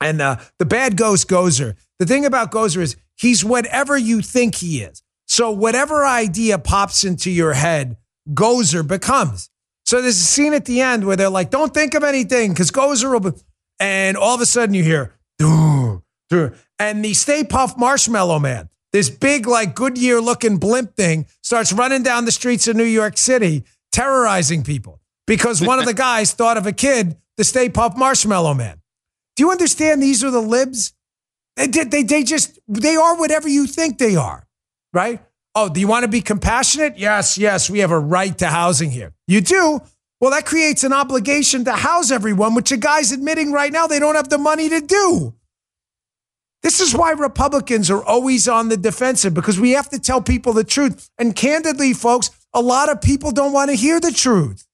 [0.00, 1.76] and uh, the bad ghost Gozer.
[1.98, 5.02] The thing about Gozer is he's whatever you think he is.
[5.26, 7.96] So whatever idea pops into your head,
[8.28, 9.48] Gozer becomes.
[9.86, 12.70] So there's a scene at the end where they're like, "Don't think of anything," because
[12.70, 13.30] Gozer will.
[13.30, 13.38] Be,
[13.82, 18.68] and all of a sudden you hear, "Doo, doo," and the Stay Puft Marshmallow Man,
[18.92, 23.18] this big like Goodyear looking blimp thing, starts running down the streets of New York
[23.18, 27.96] City, terrorizing people because one of the guys thought of a kid, the Stay Puft
[27.96, 28.80] Marshmallow Man.
[29.36, 30.02] Do you understand?
[30.02, 30.92] These are the libs.
[31.56, 34.46] They, they, they, they just they are whatever you think they are,
[34.92, 35.20] right?
[35.54, 36.98] Oh, do you want to be compassionate?
[36.98, 39.12] Yes, yes, we have a right to housing here.
[39.26, 39.80] You do?
[40.22, 43.98] Well, that creates an obligation to house everyone, which the guy's admitting right now they
[43.98, 45.34] don't have the money to do.
[46.62, 50.52] This is why Republicans are always on the defensive because we have to tell people
[50.52, 51.10] the truth.
[51.18, 54.64] And candidly, folks, a lot of people don't want to hear the truth.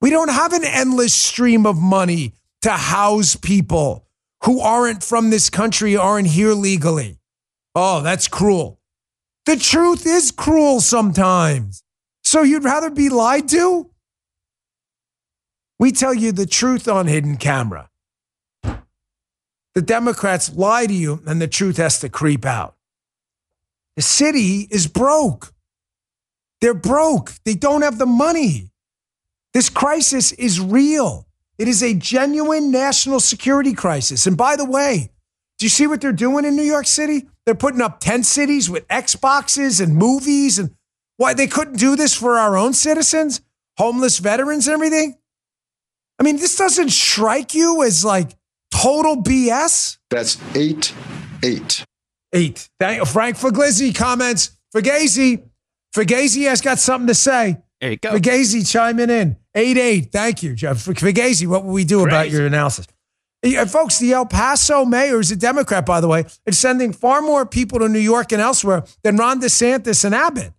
[0.00, 4.06] We don't have an endless stream of money to house people
[4.44, 7.18] who aren't from this country, aren't here legally.
[7.74, 8.78] Oh, that's cruel.
[9.46, 11.82] The truth is cruel sometimes.
[12.30, 13.90] So you'd rather be lied to?
[15.80, 17.90] We tell you the truth on hidden camera.
[19.74, 22.76] The Democrats lie to you, and the truth has to creep out.
[23.96, 25.52] The city is broke.
[26.60, 27.32] They're broke.
[27.44, 28.70] They don't have the money.
[29.52, 31.26] This crisis is real.
[31.58, 34.28] It is a genuine national security crisis.
[34.28, 35.10] And by the way,
[35.58, 37.28] do you see what they're doing in New York City?
[37.44, 40.60] They're putting up tent cities with Xboxes and movies.
[40.60, 40.76] And
[41.20, 43.42] why they couldn't do this for our own citizens,
[43.76, 45.18] homeless veterans, and everything?
[46.18, 48.30] I mean, this doesn't strike you as like
[48.70, 49.98] total BS?
[50.08, 50.94] That's eight,
[51.44, 51.84] eight.
[52.32, 52.70] Eight.
[52.78, 54.56] Thank Frank Figliuzzi comments.
[54.74, 55.42] Fugazi.
[55.94, 57.58] Fugazi has got something to say.
[57.82, 58.12] There you go.
[58.12, 59.36] Fugazi chiming in.
[59.54, 60.12] Eight eight.
[60.12, 60.78] Thank you, Jeff.
[60.78, 62.86] Fugazi, what will we do about your analysis?
[63.44, 67.20] Uh, folks, the El Paso mayor is a Democrat, by the way, is sending far
[67.20, 70.54] more people to New York and elsewhere than Ron DeSantis and Abbott.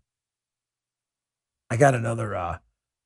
[1.71, 2.57] I got another uh,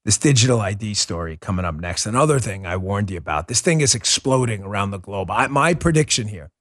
[0.03, 2.05] this digital ID story coming up next.
[2.05, 3.47] Another thing I warned you about.
[3.47, 5.31] This thing is exploding around the globe.
[5.31, 6.51] I, my prediction here: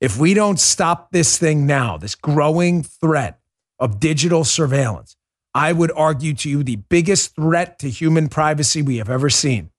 [0.00, 3.38] if we don't stop this thing now, this growing threat
[3.78, 5.14] of digital surveillance,
[5.54, 9.70] I would argue to you the biggest threat to human privacy we have ever seen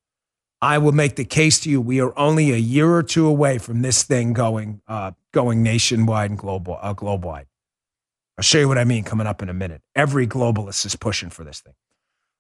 [0.62, 1.82] I will make the case to you.
[1.82, 6.30] We are only a year or two away from this thing going uh, going nationwide
[6.30, 7.48] and global uh, global wide.
[8.38, 9.82] I'll show you what I mean coming up in a minute.
[9.96, 11.74] Every globalist is pushing for this thing.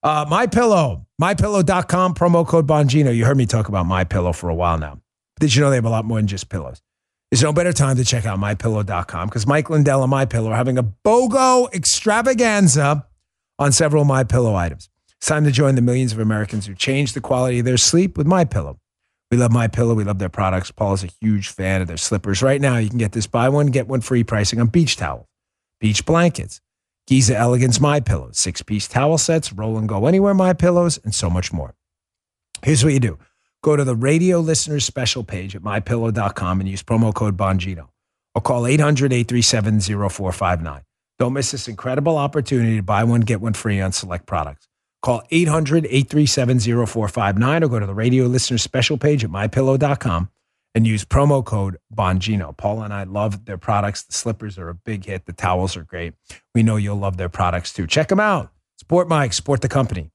[0.03, 3.15] Uh, my pillow, mypillow.com, promo code Bongino.
[3.15, 4.99] You heard me talk about my pillow for a while now.
[5.39, 6.81] Did you know they have a lot more than just pillows?
[7.29, 10.55] There's no better time to check out mypillow.com because Mike Lindell and My Pillow are
[10.55, 13.07] having a BOGO extravaganza
[13.57, 14.89] on several My Pillow items.
[15.17, 18.17] It's time to join the millions of Americans who change the quality of their sleep
[18.17, 18.79] with My Pillow.
[19.29, 19.93] We love My Pillow.
[19.93, 20.71] We love their products.
[20.71, 22.41] Paul is a huge fan of their slippers.
[22.41, 25.25] Right now, you can get this buy one get one free pricing on beach towels,
[25.81, 26.61] beach blankets,
[27.07, 31.13] Giza Elegance My Pillows, six piece towel sets, roll and go anywhere My Pillows, and
[31.13, 31.75] so much more.
[32.63, 33.17] Here's what you do
[33.63, 37.89] go to the radio listeners special page at mypillow.com and use promo code Bongino
[38.33, 40.83] or call 800 837 0459.
[41.19, 44.67] Don't miss this incredible opportunity to buy one, get one free on select products.
[45.01, 50.29] Call 800 837 0459 or go to the radio listeners special page at mypillow.com
[50.73, 52.55] and use promo code Bongino.
[52.55, 54.03] Paul and I love their products.
[54.03, 55.25] The slippers are a big hit.
[55.25, 56.13] The towels are great.
[56.55, 57.87] We know you'll love their products too.
[57.87, 58.51] Check them out.
[58.77, 60.11] Support Mike, support the company.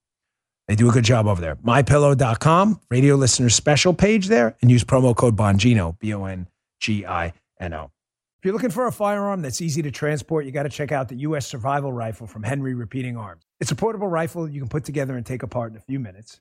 [0.68, 1.56] They do a good job over there.
[1.56, 6.48] MyPillow.com, radio listeners special page there, and use promo code Bongino, B O N
[6.80, 7.90] G I N O.
[8.38, 11.08] If you're looking for a firearm that's easy to transport, you got to check out
[11.08, 11.46] the U.S.
[11.46, 13.44] Survival Rifle from Henry Repeating Arms.
[13.60, 16.40] It's a portable rifle you can put together and take apart in a few minutes.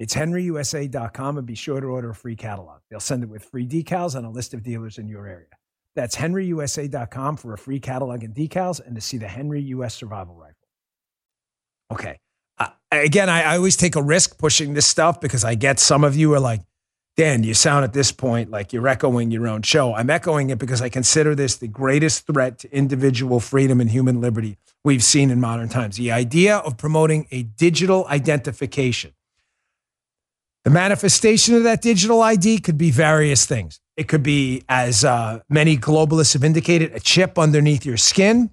[0.00, 2.80] It's henryusa.com and be sure to order a free catalog.
[2.90, 5.48] They'll send it with free decals and a list of dealers in your area.
[5.94, 10.34] That's henryusa.com for a free catalog and decals and to see the Henry US Survival
[10.34, 10.56] Rifle.
[11.92, 12.18] Okay.
[12.58, 16.02] Uh, again, I, I always take a risk pushing this stuff because I get some
[16.02, 16.62] of you are like,
[17.18, 19.92] Dan, you sound at this point like you're echoing your own show.
[19.92, 24.22] I'm echoing it because I consider this the greatest threat to individual freedom and human
[24.22, 25.98] liberty we've seen in modern times.
[25.98, 29.12] The idea of promoting a digital identification.
[30.64, 33.80] The manifestation of that digital ID could be various things.
[33.96, 38.50] It could be, as uh, many globalists have indicated, a chip underneath your skin.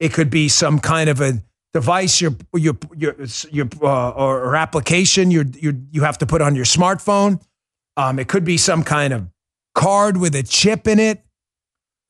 [0.00, 3.14] It could be some kind of a device your your your,
[3.50, 7.40] your uh, or, or, application you you you have to put on your smartphone.
[7.96, 9.28] Um, it could be some kind of
[9.74, 11.22] card with a chip in it.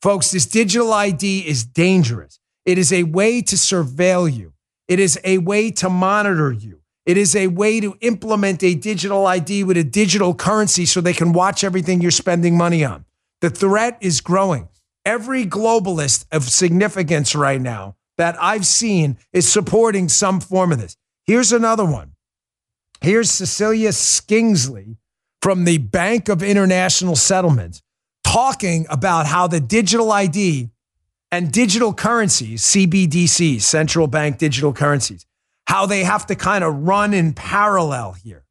[0.01, 2.39] Folks, this digital ID is dangerous.
[2.65, 4.53] It is a way to surveil you.
[4.87, 6.78] It is a way to monitor you.
[7.09, 11.15] It is a way to implement a digital ID with a digital currency so they
[11.15, 13.07] can watch everything you're spending money on.
[13.41, 14.69] The threat is growing.
[15.07, 20.99] Every globalist of significance right now that I've seen is supporting some form of this.
[21.25, 22.13] Here's another one.
[23.01, 24.99] Here's Cecilia Skingsley
[25.41, 27.81] from the Bank of International Settlements
[28.23, 30.69] talking about how the digital ID
[31.33, 35.25] and digital currencies, CBDCs, central bank digital currencies,
[35.69, 38.43] how they have to kind of run in parallel here.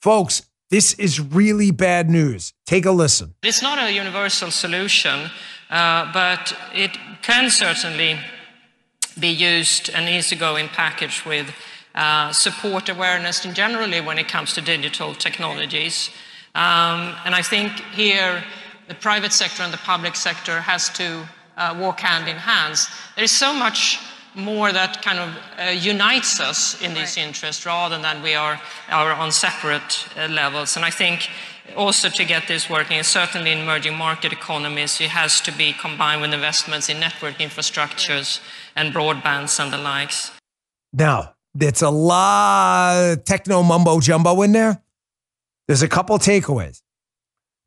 [0.00, 2.52] Folks, this is really bad news.
[2.64, 3.34] Take a listen.
[3.42, 5.30] It's not a universal solution,
[5.68, 8.20] uh, but it can certainly
[9.18, 11.52] be used and needs to go in package with
[11.96, 16.10] uh, support awareness and generally when it comes to digital technologies.
[16.54, 18.44] Um, and I think here
[18.86, 22.76] the private sector and the public sector has to uh, walk hand in hand.
[23.16, 23.98] There is so much
[24.34, 29.12] more that kind of uh, unites us in these interests rather than we are, are
[29.12, 30.76] on separate uh, levels.
[30.76, 31.28] And I think
[31.76, 36.20] also to get this working, certainly in emerging market economies, it has to be combined
[36.20, 38.40] with investments in network infrastructures
[38.76, 40.30] and broadbands and the likes.
[40.92, 44.82] Now, it's a lot of techno mumbo jumbo in there.
[45.66, 46.82] There's a couple takeaways.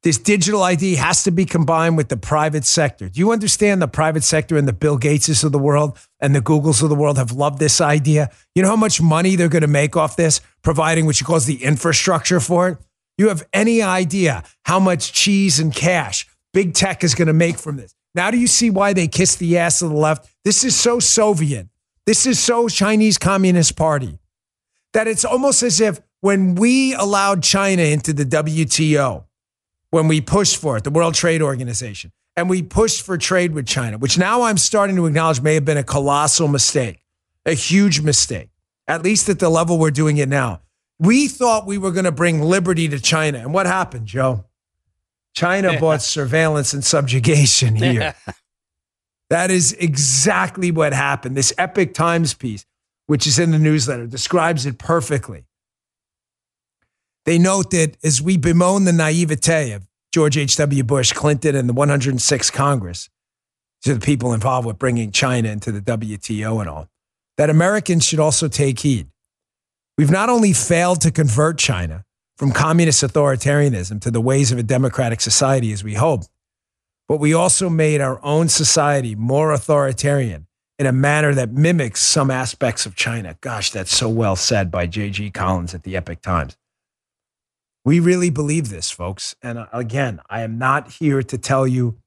[0.03, 3.07] This digital ID has to be combined with the private sector.
[3.07, 6.41] Do you understand the private sector and the Bill Gateses of the world and the
[6.41, 8.31] Googles of the world have loved this idea?
[8.55, 11.39] You know how much money they're going to make off this, providing what you call
[11.39, 12.77] the infrastructure for it?
[13.17, 17.57] You have any idea how much cheese and cash big tech is going to make
[17.57, 17.93] from this?
[18.15, 20.29] Now, do you see why they kiss the ass of the left?
[20.45, 21.67] This is so Soviet.
[22.05, 24.19] This is so Chinese Communist Party
[24.93, 29.25] that it's almost as if when we allowed China into the WTO,
[29.89, 33.67] when we pushed for it, the World Trade Organization, and we pushed for trade with
[33.67, 37.03] China, which now I'm starting to acknowledge may have been a colossal mistake,
[37.45, 38.49] a huge mistake,
[38.87, 40.61] at least at the level we're doing it now.
[40.99, 43.39] We thought we were going to bring liberty to China.
[43.39, 44.45] And what happened, Joe?
[45.33, 48.15] China bought surveillance and subjugation here.
[49.29, 51.35] that is exactly what happened.
[51.35, 52.65] This Epoch Times piece,
[53.07, 55.45] which is in the newsletter, describes it perfectly.
[57.25, 60.83] They note that as we bemoan the naivete of George H.W.
[60.83, 63.09] Bush, Clinton, and the 106th Congress
[63.81, 66.87] to the people involved with bringing China into the WTO and all,
[67.37, 69.07] that Americans should also take heed.
[69.97, 72.05] We've not only failed to convert China
[72.37, 76.29] from communist authoritarianism to the ways of a democratic society as we hoped,
[77.07, 80.45] but we also made our own society more authoritarian
[80.77, 83.35] in a manner that mimics some aspects of China.
[83.41, 85.31] Gosh, that's so well said by J.G.
[85.31, 86.55] Collins at the Epoch Times.
[87.85, 89.35] We really believe this, folks.
[89.41, 91.97] And uh, again, I am not here to tell you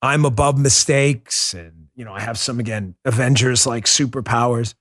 [0.00, 4.74] I'm above mistakes and, you know, I have some, again, Avengers like superpowers.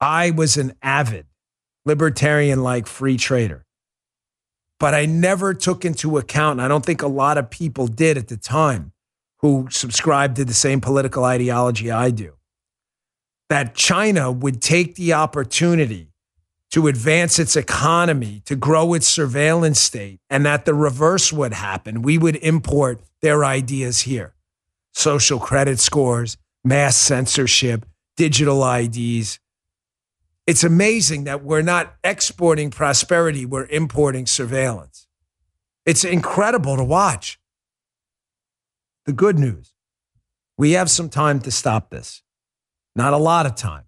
[0.00, 1.26] I was an avid
[1.84, 3.64] libertarian like free trader.
[4.80, 8.18] But I never took into account, and I don't think a lot of people did
[8.18, 8.92] at the time
[9.38, 12.34] who subscribed to the same political ideology I do,
[13.48, 16.11] that China would take the opportunity
[16.72, 22.02] to advance its economy, to grow its surveillance state, and that the reverse would happen.
[22.02, 24.34] We would import their ideas here
[24.94, 29.38] social credit scores, mass censorship, digital IDs.
[30.46, 35.06] It's amazing that we're not exporting prosperity, we're importing surveillance.
[35.86, 37.38] It's incredible to watch.
[39.06, 39.72] The good news
[40.58, 42.22] we have some time to stop this,
[42.94, 43.84] not a lot of time.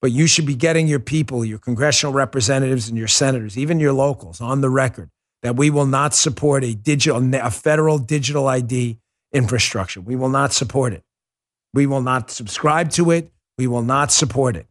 [0.00, 3.92] But you should be getting your people, your congressional representatives, and your senators, even your
[3.92, 5.10] locals, on the record
[5.42, 8.98] that we will not support a digital, a federal digital ID
[9.32, 10.00] infrastructure.
[10.00, 11.04] We will not support it.
[11.72, 13.30] We will not subscribe to it.
[13.58, 14.66] We will not support it.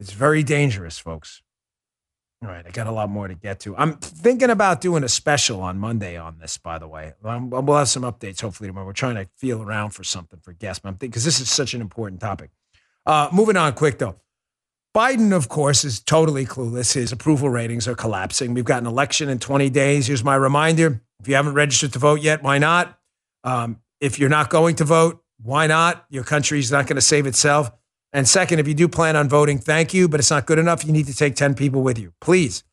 [0.00, 1.42] It's very dangerous, folks.
[2.40, 3.76] All right, I got a lot more to get to.
[3.76, 7.14] I'm thinking about doing a special on Monday on this, by the way.
[7.24, 8.86] Um, we'll have some updates hopefully tomorrow.
[8.86, 11.80] We're trying to feel around for something for guests, but because this is such an
[11.80, 12.50] important topic.
[13.06, 14.16] Uh, moving on quick though.
[14.96, 16.94] Biden, of course, is totally clueless.
[16.94, 18.54] His approval ratings are collapsing.
[18.54, 20.06] We've got an election in 20 days.
[20.06, 22.98] Here's my reminder if you haven't registered to vote yet, why not?
[23.44, 26.04] Um, if you're not going to vote, why not?
[26.10, 27.70] Your country's not going to save itself.
[28.12, 30.84] And second, if you do plan on voting, thank you, but it's not good enough.
[30.84, 32.12] You need to take 10 people with you.
[32.20, 32.64] Please,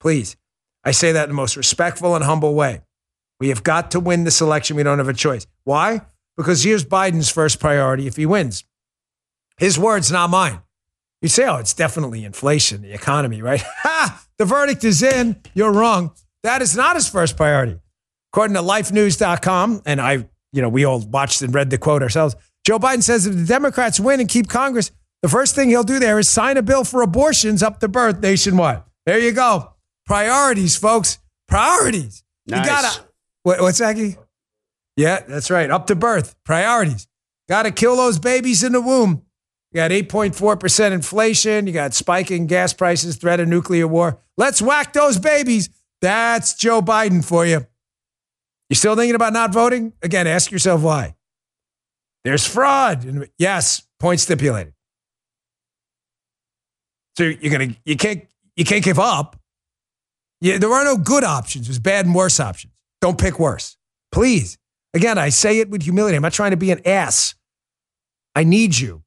[0.00, 0.36] please.
[0.84, 2.82] I say that in the most respectful and humble way.
[3.38, 4.76] We have got to win this election.
[4.76, 5.46] We don't have a choice.
[5.64, 6.02] Why?
[6.36, 8.64] Because here's Biden's first priority if he wins
[9.60, 10.60] his words, not mine.
[11.22, 13.62] You say, oh, it's definitely inflation, the economy, right?
[13.82, 14.24] Ha!
[14.38, 15.36] The verdict is in.
[15.52, 16.12] You're wrong.
[16.42, 17.78] That is not his first priority.
[18.32, 22.36] According to lifenews.com, and I, you know, we all watched and read the quote ourselves.
[22.66, 25.98] Joe Biden says if the Democrats win and keep Congress, the first thing he'll do
[25.98, 28.82] there is sign a bill for abortions up to birth nationwide.
[29.04, 29.74] There you go.
[30.06, 31.18] Priorities, folks.
[31.46, 32.24] Priorities.
[32.46, 32.60] Nice.
[32.60, 33.04] You gotta.
[33.42, 33.98] What, what's that?
[34.96, 35.70] Yeah, that's right.
[35.70, 36.34] Up to birth.
[36.44, 37.06] Priorities.
[37.48, 39.22] Got to kill those babies in the womb.
[39.72, 41.66] You got 8.4% inflation.
[41.66, 44.20] You got spiking gas prices, threat of nuclear war.
[44.36, 45.70] Let's whack those babies.
[46.00, 47.66] That's Joe Biden for you.
[48.68, 49.92] You still thinking about not voting?
[50.02, 51.14] Again, ask yourself why.
[52.24, 53.28] There's fraud.
[53.38, 54.74] Yes, point stipulated.
[57.16, 59.36] So you're gonna you can't you can't give up.
[60.40, 61.66] Yeah, there are no good options.
[61.66, 62.72] There's bad and worse options.
[63.00, 63.76] Don't pick worse.
[64.12, 64.58] Please.
[64.94, 66.16] Again, I say it with humility.
[66.16, 67.34] I'm not trying to be an ass.
[68.34, 69.02] I need you.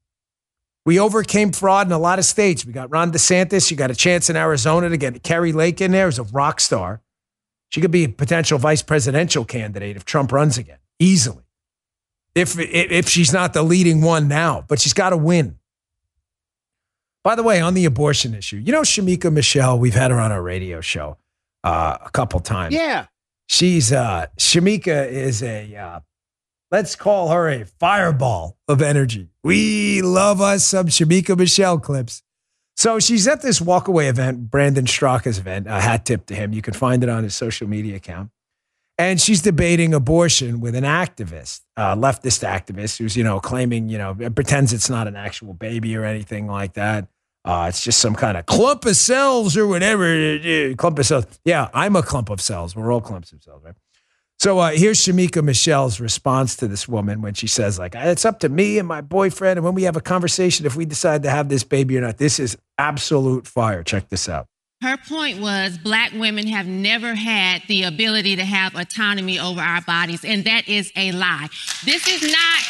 [0.84, 2.66] We overcame fraud in a lot of states.
[2.66, 3.70] We got Ron DeSantis.
[3.70, 6.60] You got a chance in Arizona to get Kari Lake in there as a rock
[6.60, 7.00] star.
[7.70, 11.44] She could be a potential vice presidential candidate if Trump runs again, easily.
[12.34, 15.58] If, if she's not the leading one now, but she's got to win.
[17.22, 20.30] By the way, on the abortion issue, you know Shemeka Michelle, we've had her on
[20.30, 21.16] our radio show
[21.64, 22.74] uh, a couple times.
[22.74, 23.06] Yeah.
[23.46, 26.00] She's uh Shemeka is a uh,
[26.74, 29.28] let's call her a fireball of energy.
[29.44, 32.24] We love us some Shemeka Michelle clips.
[32.76, 36.52] So she's at this walkaway event, Brandon Straka's event, a hat tip to him.
[36.52, 38.30] You can find it on his social media account.
[38.98, 44.12] And she's debating abortion with an activist, leftist activist who's, you know, claiming, you know,
[44.34, 47.06] pretends it's not an actual baby or anything like that.
[47.44, 50.74] Uh, it's just some kind of clump of cells or whatever.
[50.74, 51.26] Clump of cells.
[51.44, 52.74] Yeah, I'm a clump of cells.
[52.74, 53.74] We're all clumps of cells, right?
[54.38, 58.40] So uh, here's Shemeka Michelle's response to this woman when she says, like, it's up
[58.40, 59.58] to me and my boyfriend.
[59.58, 62.18] And when we have a conversation, if we decide to have this baby or not,
[62.18, 63.82] this is absolute fire.
[63.82, 64.46] Check this out.
[64.82, 69.80] Her point was black women have never had the ability to have autonomy over our
[69.80, 71.48] bodies, and that is a lie.
[71.86, 72.60] This is not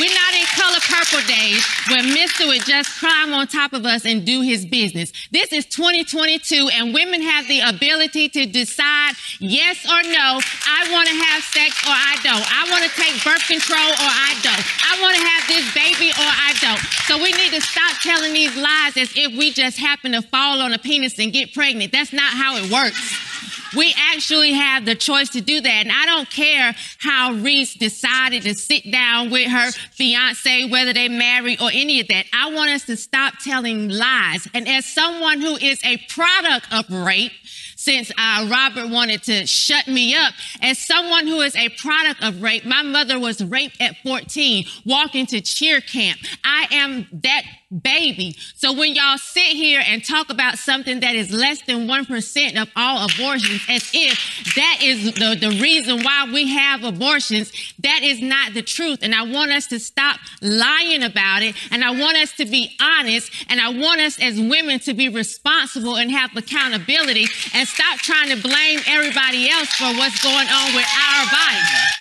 [0.00, 2.46] we're not in color purple days where Mr.
[2.46, 5.12] would just climb on top of us and do his business.
[5.30, 10.40] This is 2022, and women have the ability to decide yes or no.
[10.66, 12.44] I want to have sex or I don't.
[12.48, 14.64] I want to take birth control or I don't.
[14.88, 16.80] I want to have this baby or I don't.
[17.06, 20.60] So we need to stop telling these lies as if we just happen to fall
[20.60, 21.92] on a penis and get pregnant.
[21.92, 23.27] That's not how it works.
[23.76, 25.86] We actually have the choice to do that.
[25.86, 31.08] And I don't care how Reese decided to sit down with her fiance, whether they
[31.08, 32.26] married or any of that.
[32.32, 34.48] I want us to stop telling lies.
[34.54, 37.32] And as someone who is a product of rape,
[37.78, 40.34] since uh, Robert wanted to shut me up.
[40.60, 45.26] As someone who is a product of rape, my mother was raped at 14, walking
[45.26, 46.18] to cheer camp.
[46.44, 48.34] I am that baby.
[48.54, 52.68] So when y'all sit here and talk about something that is less than 1% of
[52.74, 58.22] all abortions, as if that is the, the reason why we have abortions, that is
[58.22, 59.00] not the truth.
[59.02, 61.54] And I want us to stop lying about it.
[61.70, 63.30] And I want us to be honest.
[63.48, 68.30] And I want us as women to be responsible and have accountability and stop trying
[68.30, 72.00] to blame everybody else for what's going on with our bodies.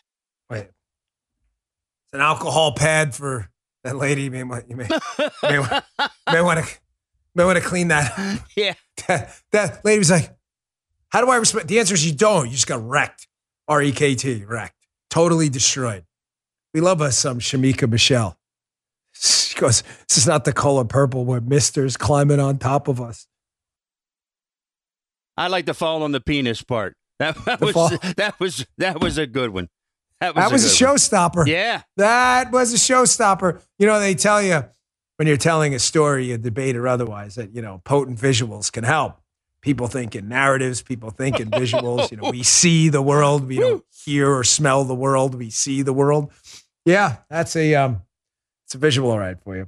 [0.50, 0.60] Wait.
[0.60, 3.50] It's an alcohol pad for
[3.88, 4.24] that lady.
[4.24, 4.88] You may want, you may,
[5.44, 5.84] may, want-
[6.32, 6.74] may want to
[7.36, 8.42] may want to clean that.
[8.56, 8.74] Yeah.
[9.08, 10.36] That, that lady was like,
[11.10, 12.48] "How do I respect?" The answer is you don't.
[12.48, 13.28] You just got wrecked.
[13.68, 14.76] R E K T, wrecked,
[15.10, 16.04] totally destroyed.
[16.74, 18.38] We love us some Shemeka Michelle.
[19.14, 23.28] She goes, "This is not the color purple where Mister's climbing on top of us."
[25.38, 26.96] I like to fall on the penis part.
[27.20, 29.70] That, that was fall- that was that was a good one.
[30.22, 30.96] That was That was a good one.
[30.98, 31.48] showstopper.
[31.48, 31.82] Yeah.
[31.98, 33.62] That was a showstopper.
[33.80, 34.64] You know, they tell you
[35.18, 38.84] when you're telling a story, a debate or otherwise, that, you know, potent visuals can
[38.84, 39.20] help.
[39.62, 42.10] People think in narratives, people think in visuals.
[42.12, 45.82] You know, we see the world, we don't hear or smell the world, we see
[45.82, 46.32] the world.
[46.86, 48.02] Yeah, that's a um
[48.66, 49.68] it's a visual all right for you.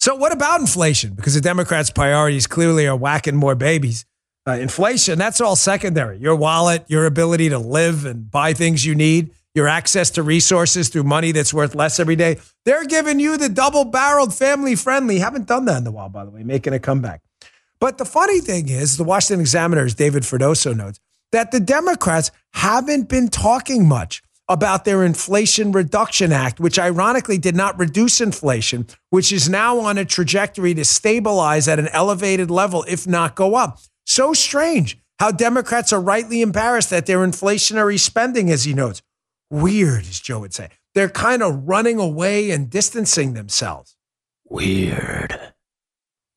[0.00, 1.14] So what about inflation?
[1.14, 4.04] Because the Democrats' priorities clearly are whacking more babies.
[4.46, 6.18] Uh, inflation, that's all secondary.
[6.18, 10.88] Your wallet, your ability to live and buy things you need, your access to resources
[10.88, 12.38] through money that's worth less every day.
[12.64, 15.20] They're giving you the double barreled family friendly.
[15.20, 17.20] Haven't done that in a while, by the way, making a comeback.
[17.78, 20.98] But the funny thing is, the Washington Examiner's David Freddoso notes
[21.30, 27.56] that the Democrats haven't been talking much about their Inflation Reduction Act, which ironically did
[27.56, 32.84] not reduce inflation, which is now on a trajectory to stabilize at an elevated level,
[32.88, 33.78] if not go up.
[34.12, 39.00] So strange how Democrats are rightly embarrassed at their inflationary spending, as he notes.
[39.48, 40.68] Weird, as Joe would say.
[40.94, 43.96] They're kind of running away and distancing themselves.
[44.46, 45.54] Weird.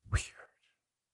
[0.10, 0.24] Weird.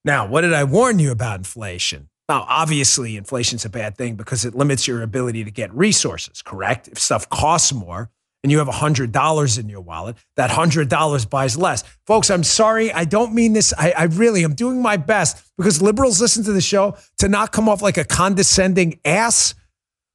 [0.06, 2.10] Now, what did I warn you about inflation?
[2.30, 6.90] Now, obviously, inflation's a bad thing because it limits your ability to get resources, correct?
[6.90, 8.12] If stuff costs more
[8.44, 11.84] and you have $100 in your wallet, that $100 buys less.
[12.08, 12.92] Folks, I'm sorry.
[12.92, 13.74] I don't mean this.
[13.78, 17.52] I, I really am doing my best because liberals listen to the show to not
[17.52, 19.54] come off like a condescending ass.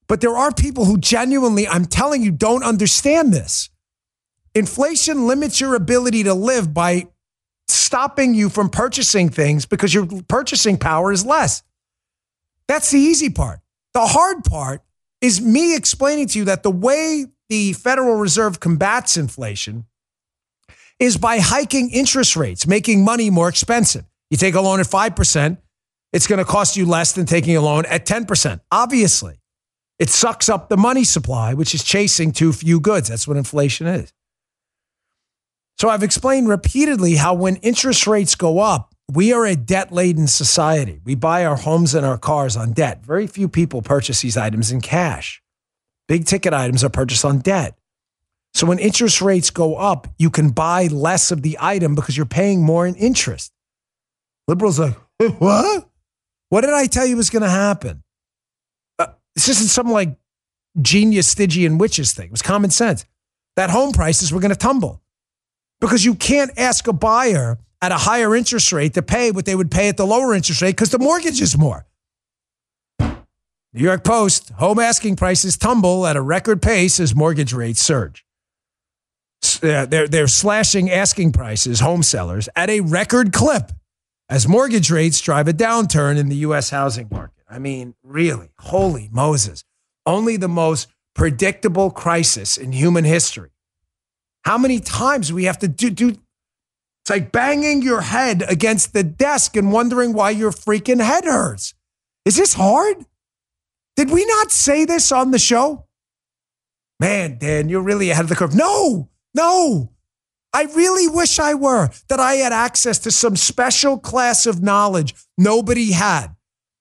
[0.09, 3.71] But there are people who genuinely, I'm telling you, don't understand this.
[4.55, 7.09] Inflation limits your ability to live by
[7.69, 11.63] stopping you from purchasing things because your purchasing power is less.
[12.67, 13.61] That's the easy part.
[13.95, 14.83] The hard part
[15.21, 19.87] is me explaining to you that the way the Federal Reserve combats inflation
[20.99, 24.05] is by hiking interest rates, making money more expensive.
[24.31, 25.59] You take a loan at 5%,
[26.13, 28.61] it's going to cost you less than taking a loan at 10%.
[28.73, 29.41] Obviously,
[29.99, 33.09] it sucks up the money supply, which is chasing too few goods.
[33.09, 34.13] That's what inflation is.
[35.79, 40.27] So I've explained repeatedly how when interest rates go up, we are a debt laden
[40.27, 41.01] society.
[41.05, 43.05] We buy our homes and our cars on debt.
[43.05, 45.43] Very few people purchase these items in cash.
[46.09, 47.77] Big ticket items are purchased on debt.
[48.55, 52.27] So when interest rates go up, you can buy less of the item because you're
[52.27, 53.53] paying more in interest.
[54.49, 55.89] Liberals are like, what?
[56.49, 58.03] What did I tell you was going to happen?
[58.99, 60.17] Uh, this isn't some like
[60.81, 62.27] genius, Stygian witches thing.
[62.27, 63.05] It was common sense.
[63.57, 65.03] That home prices were going to tumble
[65.81, 69.55] because you can't ask a buyer at a higher interest rate to pay what they
[69.55, 71.87] would pay at the lower interest rate because the mortgage is more.
[73.77, 78.25] New York Post home asking prices tumble at a record pace as mortgage rates surge.
[79.63, 83.71] Uh, They're, they're slashing asking prices, home sellers, at a record clip
[84.31, 86.71] as mortgage rates drive a downturn in the U.S.
[86.71, 87.45] housing market.
[87.51, 89.63] I mean, really, holy Moses.
[90.07, 93.51] Only the most predictable crisis in human history.
[94.47, 99.03] How many times we have to do, do It's like banging your head against the
[99.03, 101.75] desk and wondering why your freaking head hurts.
[102.25, 103.05] Is this hard?
[103.97, 105.87] Did we not say this on the show?
[107.01, 108.55] Man, Dan, you're really ahead of the curve.
[108.55, 109.91] No, no.
[110.53, 115.15] I really wish I were, that I had access to some special class of knowledge
[115.37, 116.29] nobody had.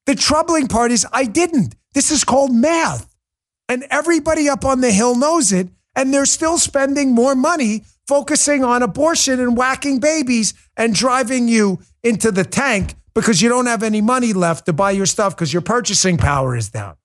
[0.06, 1.76] The troubling part is I didn't.
[1.94, 3.14] This is called math.
[3.68, 5.70] And everybody up on the hill knows it.
[5.96, 11.80] And they're still spending more money focusing on abortion and whacking babies and driving you
[12.04, 15.52] into the tank because you don't have any money left to buy your stuff because
[15.52, 16.96] your purchasing power is down.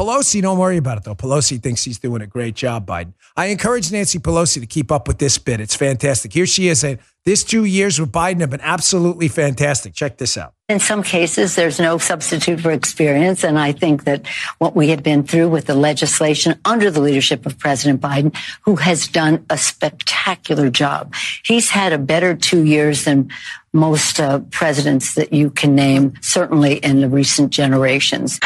[0.00, 1.14] Pelosi, don't worry about it though.
[1.14, 3.12] Pelosi thinks he's doing a great job, Biden.
[3.36, 5.60] I encourage Nancy Pelosi to keep up with this bit.
[5.60, 6.32] It's fantastic.
[6.32, 9.94] Here she is saying, this two years with Biden have been absolutely fantastic.
[9.94, 10.54] Check this out.
[10.70, 13.44] In some cases, there's no substitute for experience.
[13.44, 14.26] And I think that
[14.58, 18.76] what we have been through with the legislation under the leadership of President Biden, who
[18.76, 21.14] has done a spectacular job.
[21.44, 23.30] He's had a better two years than
[23.72, 28.40] most uh, presidents that you can name, certainly in the recent generations.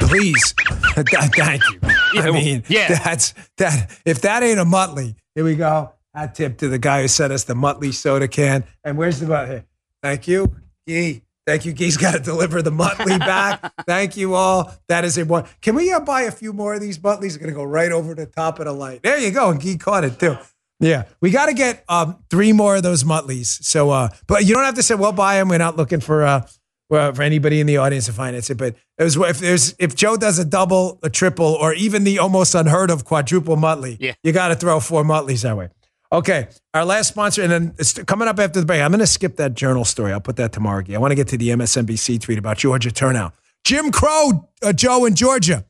[0.00, 0.54] Please,
[0.94, 1.80] thank you.
[2.20, 2.98] I mean, yeah.
[3.02, 3.90] that's that.
[4.04, 5.92] If that ain't a Muttley, here we go.
[6.16, 8.64] Hat tip to the guy who sent us the Muttley soda can.
[8.82, 9.64] And where's the Muttley?
[10.02, 10.56] Thank you,
[10.88, 11.22] Gee.
[11.46, 11.74] Thank you.
[11.76, 13.70] He's got to deliver the Muttley back.
[13.86, 14.72] Thank you all.
[14.88, 15.44] That is a one.
[15.60, 17.38] Can we uh, buy a few more of these Muttleys?
[17.38, 19.02] Going to go right over the top of the light.
[19.02, 19.50] There you go.
[19.50, 20.38] And Gee caught it too.
[20.80, 23.46] Yeah, we got to get um, three more of those Muttleys.
[23.64, 25.48] So, uh, but you don't have to say we'll buy them.
[25.48, 26.46] We're not looking for uh,
[26.90, 28.56] well, for anybody in the audience to finance it.
[28.58, 32.18] But it was if there's if Joe does a double, a triple, or even the
[32.18, 34.14] almost unheard of quadruple Muttley, Yeah.
[34.24, 35.68] you got to throw four Muttleys that way.
[36.12, 38.80] Okay, our last sponsor, and then it's coming up after the break.
[38.80, 40.12] I'm going to skip that journal story.
[40.12, 40.84] I'll put that tomorrow.
[40.88, 43.34] I want to get to the MSNBC tweet about Georgia turnout.
[43.64, 45.64] Jim Crow, uh, Joe in Georgia.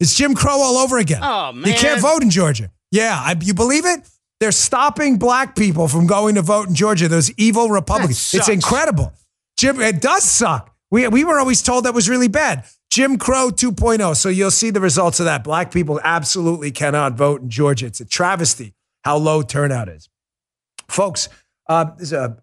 [0.00, 1.20] It's Jim Crow all over again.
[1.22, 1.66] Oh, man.
[1.66, 2.70] You can't vote in Georgia.
[2.90, 4.08] Yeah, I, you believe it?
[4.40, 7.06] They're stopping black people from going to vote in Georgia.
[7.06, 8.32] Those evil Republicans.
[8.34, 9.12] It's incredible.
[9.58, 10.74] Jim, it does suck.
[10.90, 12.64] We, we were always told that was really bad.
[12.90, 14.16] Jim Crow 2.0.
[14.16, 15.44] So you'll see the results of that.
[15.44, 17.86] Black people absolutely cannot vote in Georgia.
[17.86, 18.74] It's a travesty
[19.04, 20.08] how low turnout is.
[20.88, 21.28] Folks,
[21.68, 22.36] uh, there's a,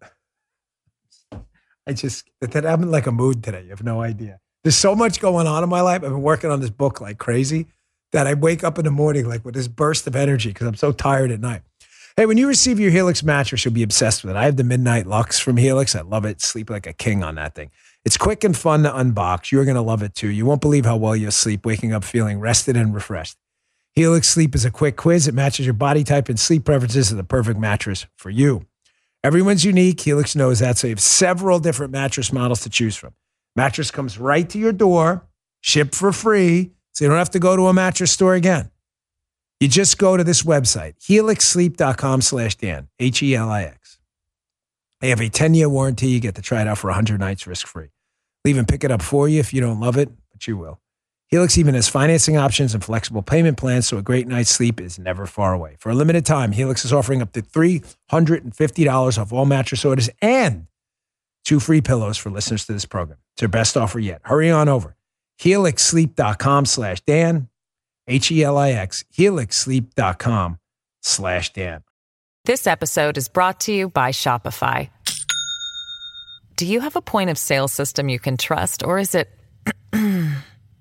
[1.88, 3.64] I just, that I'm in like a mood today.
[3.64, 4.40] You have no idea.
[4.64, 6.04] There's so much going on in my life.
[6.04, 7.68] I've been working on this book like crazy
[8.12, 10.76] that I wake up in the morning like with this burst of energy because I'm
[10.76, 11.62] so tired at night.
[12.18, 14.38] Hey, when you receive your Helix mattress, you'll be obsessed with it.
[14.38, 15.96] I have the Midnight Lux from Helix.
[15.96, 16.42] I love it.
[16.42, 17.72] Sleep like a king on that thing.
[18.04, 19.52] It's quick and fun to unbox.
[19.52, 20.28] You're going to love it too.
[20.28, 23.38] You won't believe how well you'll sleep, waking up feeling rested and refreshed.
[23.96, 25.28] Helix Sleep is a quick quiz.
[25.28, 28.66] It matches your body type and sleep preferences to the perfect mattress for you.
[29.24, 30.00] Everyone's unique.
[30.00, 33.14] Helix knows that, so you have several different mattress models to choose from.
[33.56, 35.28] Mattress comes right to your door,
[35.60, 38.72] shipped for free, so you don't have to go to a mattress store again.
[39.60, 44.00] You just go to this website, helixsleep.com slash Dan, H E L I X.
[45.02, 46.08] They have a 10 year warranty.
[46.08, 47.90] You get to try it out for 100 nights risk free.
[48.44, 50.80] They'll even pick it up for you if you don't love it, but you will.
[51.32, 55.00] Helix even has financing options and flexible payment plans, so a great night's sleep is
[55.00, 55.78] never far away.
[55.80, 60.68] For a limited time, Helix is offering up to $350 off all mattress orders and
[61.46, 63.18] two free pillows for listeners to this program.
[63.34, 64.20] It's their best offer yet.
[64.26, 64.98] Hurry on over.
[65.40, 67.48] HelixSleep.com slash Dan,
[68.08, 70.60] H E L I X, HelixSleep.com
[71.02, 71.84] slash Dan.
[72.44, 74.90] This episode is brought to you by Shopify.
[76.58, 79.30] Do you have a point of sale system you can trust, or is it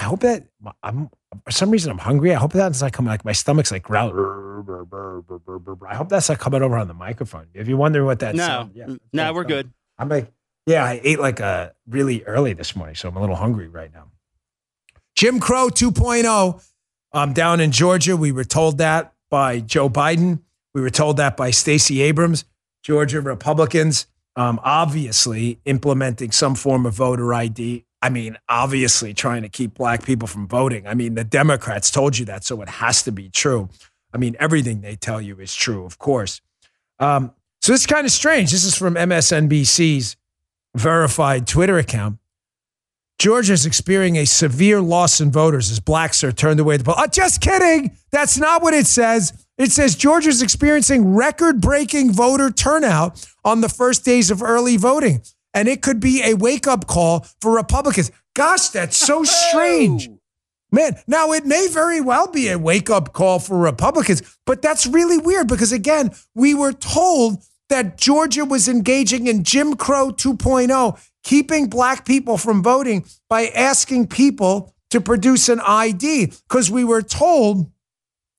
[0.00, 0.44] I hope that
[0.82, 1.10] I'm
[1.44, 2.34] for some reason I'm hungry.
[2.34, 4.08] I hope that's not coming like my stomach's like growl.
[5.88, 7.46] I hope that's not coming over on the microphone.
[7.54, 9.70] If you wonder what that No, sound, yeah, no, we're good.
[9.98, 10.32] I'm like,
[10.66, 13.92] yeah, I ate like a really early this morning, so I'm a little hungry right
[13.92, 14.06] now.
[15.14, 16.64] Jim Crow 2.0.
[17.12, 20.40] Um, down in Georgia, we were told that by Joe Biden.
[20.74, 22.44] We were told that by Stacey Abrams.
[22.82, 27.84] Georgia Republicans, um, obviously implementing some form of voter ID.
[28.02, 30.86] I mean, obviously trying to keep black people from voting.
[30.86, 33.68] I mean, the Democrats told you that, so it has to be true.
[34.12, 36.40] I mean, everything they tell you is true, of course.
[36.98, 38.52] Um, so is kind of strange.
[38.52, 40.16] This is from MSNBC's
[40.74, 42.18] verified Twitter account.
[43.18, 46.78] Georgia is experiencing a severe loss in voters as blacks are turned away.
[46.78, 46.94] The poll.
[46.96, 47.94] Oh, just kidding.
[48.10, 49.46] That's not what it says.
[49.58, 54.78] It says Georgia is experiencing record breaking voter turnout on the first days of early
[54.78, 55.20] voting.
[55.52, 58.10] And it could be a wake up call for Republicans.
[58.34, 60.08] Gosh, that's so strange.
[60.72, 64.86] Man, now it may very well be a wake up call for Republicans, but that's
[64.86, 71.00] really weird because, again, we were told that Georgia was engaging in Jim Crow 2.0,
[71.24, 77.02] keeping black people from voting by asking people to produce an ID because we were
[77.02, 77.70] told,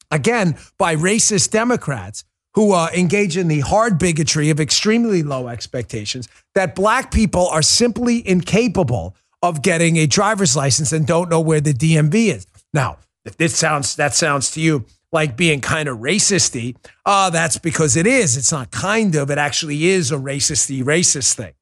[0.10, 2.24] again, by racist Democrats
[2.54, 7.62] who uh, engage in the hard bigotry of extremely low expectations that black people are
[7.62, 12.48] simply incapable of getting a driver's license and don't know where the DMV is.
[12.74, 16.76] Now, if this sounds that sounds to you like being kind of racisty,
[17.06, 18.38] uh, that's because it is.
[18.38, 21.54] It's not kind of, it actually is a racisty racist thing.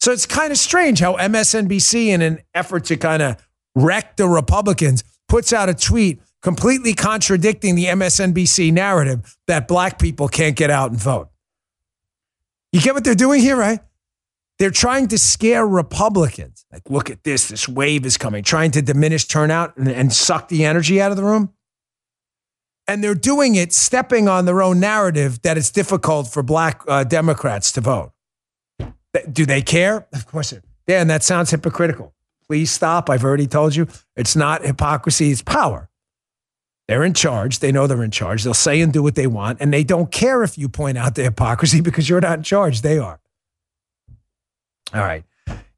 [0.00, 4.28] So it's kind of strange how MSNBC, in an effort to kind of wreck the
[4.28, 10.70] Republicans, puts out a tweet completely contradicting the MSNBC narrative that black people can't get
[10.70, 11.30] out and vote.
[12.72, 13.80] You get what they're doing here, right?
[14.58, 16.64] They're trying to scare Republicans.
[16.72, 20.48] Like, look at this, this wave is coming, trying to diminish turnout and, and suck
[20.48, 21.52] the energy out of the room.
[22.88, 27.04] And they're doing it stepping on their own narrative that it's difficult for black uh,
[27.04, 28.12] Democrats to vote.
[29.32, 30.06] Do they care?
[30.12, 30.52] Of course.
[30.52, 32.14] Yeah, Dan, that sounds hypocritical.
[32.46, 33.10] Please stop.
[33.10, 35.88] I've already told you it's not hypocrisy, it's power.
[36.88, 37.58] They're in charge.
[37.58, 38.44] They know they're in charge.
[38.44, 41.14] They'll say and do what they want, and they don't care if you point out
[41.14, 42.82] the hypocrisy because you're not in charge.
[42.82, 43.20] They are.
[44.94, 45.24] All right.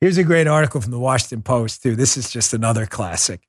[0.00, 1.96] Here's a great article from the Washington Post, too.
[1.96, 3.40] This is just another classic.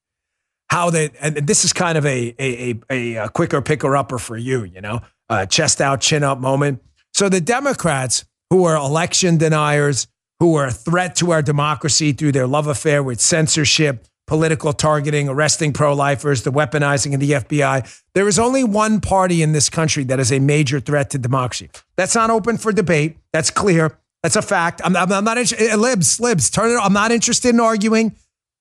[0.69, 4.37] How they, and this is kind of a, a, a, a quicker picker upper for
[4.37, 5.01] you, you know,
[5.49, 6.81] chest out, chin up moment.
[7.13, 10.07] So the Democrats, who are election deniers,
[10.39, 15.27] who are a threat to our democracy through their love affair with censorship, political targeting,
[15.27, 18.03] arresting pro lifers, the weaponizing of the FBI.
[18.13, 21.71] There is only one party in this country that is a major threat to democracy.
[21.97, 23.17] That's not open for debate.
[23.33, 23.97] That's clear.
[24.21, 24.81] That's a fact.
[24.85, 25.71] I'm, I'm, I'm not interested.
[25.71, 26.79] Eh, libs, libs, turn it.
[26.79, 28.15] I'm not interested in arguing.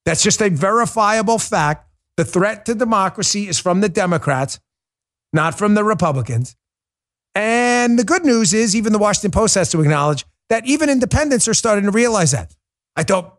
[0.07, 1.87] That's just a verifiable fact.
[2.17, 4.59] The threat to democracy is from the Democrats,
[5.35, 6.57] not from the Republicans.
[7.35, 11.47] And the good news is, even the Washington Post has to acknowledge that even independents
[11.47, 12.57] are starting to realize that.
[12.97, 13.38] I thought,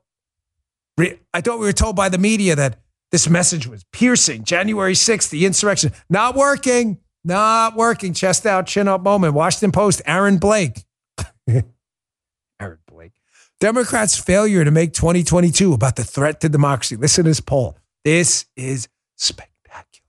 [1.34, 2.80] I thought we were told by the media that
[3.12, 4.44] this message was piercing.
[4.44, 8.14] January 6th, the insurrection, not working, not working.
[8.14, 9.34] Chest out, chin up moment.
[9.34, 10.86] Washington Post, Aaron Blake.
[11.48, 13.14] Aaron Blake.
[13.60, 16.96] Democrats' failure to make 2022 about the threat to democracy.
[16.96, 17.78] Listen to this poll.
[18.06, 18.88] This is
[19.18, 20.06] spectacular.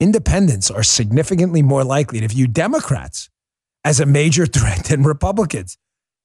[0.00, 3.28] Independents are significantly more likely to view Democrats
[3.84, 5.76] as a major threat than Republicans.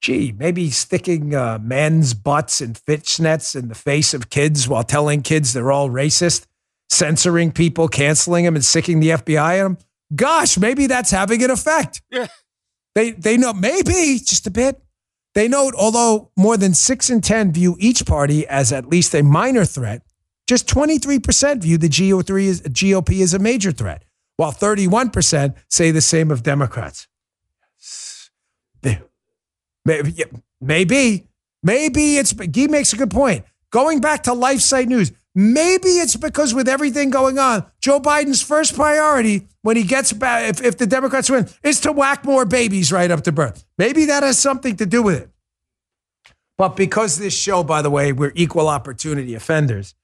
[0.01, 5.21] Gee, maybe sticking uh, men's butts and fishnets in the face of kids while telling
[5.21, 6.45] kids they're all racist,
[6.89, 9.77] censoring people, canceling them, and sicking the FBI at them.
[10.15, 12.01] Gosh, maybe that's having an effect.
[12.09, 12.27] Yeah.
[12.95, 14.81] They, they know, maybe just a bit.
[15.35, 19.21] They note, although more than six in 10 view each party as at least a
[19.21, 20.01] minor threat,
[20.47, 24.03] just 23% view the GOP as a major threat,
[24.37, 27.07] while 31% say the same of Democrats.
[29.85, 30.23] Maybe,
[30.61, 31.27] maybe,
[31.63, 33.45] maybe it's, Guy makes a good point.
[33.71, 38.75] Going back to LifeSite News, maybe it's because with everything going on, Joe Biden's first
[38.75, 42.91] priority when he gets back, if, if the Democrats win, is to whack more babies
[42.91, 43.65] right up to birth.
[43.77, 45.29] Maybe that has something to do with it.
[46.57, 49.95] But because this show, by the way, we're equal opportunity offenders,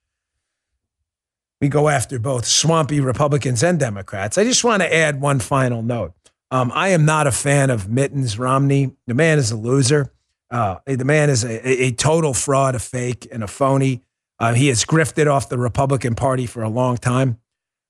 [1.59, 4.37] we go after both swampy Republicans and Democrats.
[4.37, 6.13] I just want to add one final note.
[6.55, 8.95] Um, I am not a fan of Mittens Romney.
[9.07, 10.13] The man is a loser.
[10.49, 14.03] Uh, the man is a, a, total fraud, a fake, and a phony.
[14.39, 17.39] Uh, he has grifted off the Republican Party for a long time.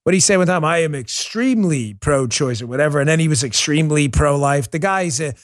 [0.02, 0.66] What did he say one time?
[0.66, 4.72] I am extremely pro-choice or whatever, and then he was extremely pro-life.
[4.72, 5.36] The guy's a,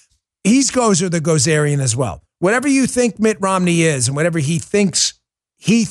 [0.44, 2.24] he's Gozer the Gozerian as well.
[2.40, 5.14] Whatever you think Mitt Romney is, and whatever he thinks
[5.58, 5.86] he,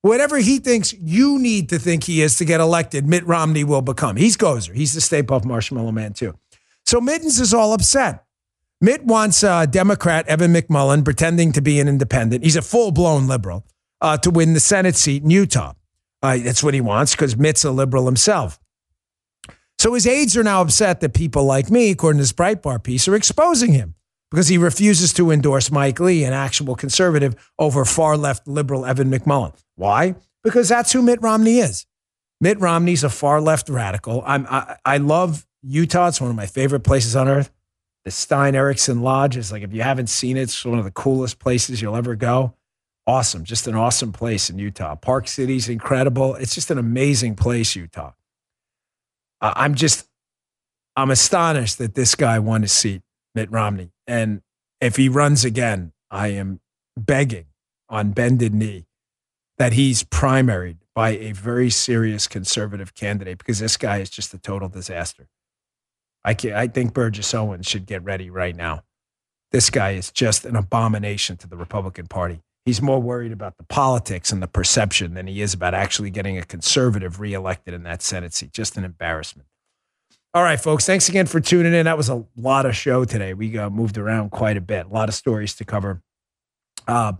[0.00, 3.82] whatever he thinks you need to think he is to get elected, Mitt Romney will
[3.82, 4.16] become.
[4.16, 4.74] He's Gozer.
[4.74, 6.34] He's the Stay Puft Marshmallow Man too.
[6.92, 8.26] So Mittens is all upset.
[8.82, 12.44] Mitt wants uh, Democrat Evan McMullin pretending to be an independent.
[12.44, 13.64] He's a full blown liberal
[14.02, 15.72] uh, to win the Senate seat in Utah.
[16.22, 18.60] Uh, that's what he wants because Mitt's a liberal himself.
[19.78, 23.08] So his aides are now upset that people like me, according to this Breitbart piece,
[23.08, 23.94] are exposing him
[24.30, 29.10] because he refuses to endorse Mike Lee, an actual conservative, over far left liberal Evan
[29.10, 29.58] McMullin.
[29.76, 30.14] Why?
[30.44, 31.86] Because that's who Mitt Romney is.
[32.38, 34.22] Mitt Romney's a far left radical.
[34.26, 36.08] I'm, I, I love Utah.
[36.08, 37.50] It's one of my favorite places on earth.
[38.04, 40.90] The Stein Eriksen Lodge is like, if you haven't seen it, it's one of the
[40.90, 42.54] coolest places you'll ever go.
[43.06, 43.44] Awesome.
[43.44, 44.94] Just an awesome place in Utah.
[44.96, 46.34] Park City's incredible.
[46.34, 48.12] It's just an amazing place, Utah.
[49.40, 50.08] I'm just,
[50.96, 53.02] I'm astonished that this guy won a seat,
[53.34, 53.90] Mitt Romney.
[54.06, 54.42] And
[54.80, 56.60] if he runs again, I am
[56.96, 57.46] begging
[57.88, 58.86] on bended knee
[59.58, 64.38] that he's primaried by a very serious conservative candidate because this guy is just a
[64.38, 65.28] total disaster.
[66.24, 68.84] I, can, I think Burgess Owens should get ready right now.
[69.50, 72.40] This guy is just an abomination to the Republican Party.
[72.64, 76.38] He's more worried about the politics and the perception than he is about actually getting
[76.38, 78.52] a conservative reelected in that Senate seat.
[78.52, 79.48] Just an embarrassment.
[80.32, 80.86] All right, folks.
[80.86, 81.84] Thanks again for tuning in.
[81.84, 83.34] That was a lot of show today.
[83.34, 84.86] We uh, moved around quite a bit.
[84.86, 86.00] A lot of stories to cover.
[86.88, 87.14] Uh,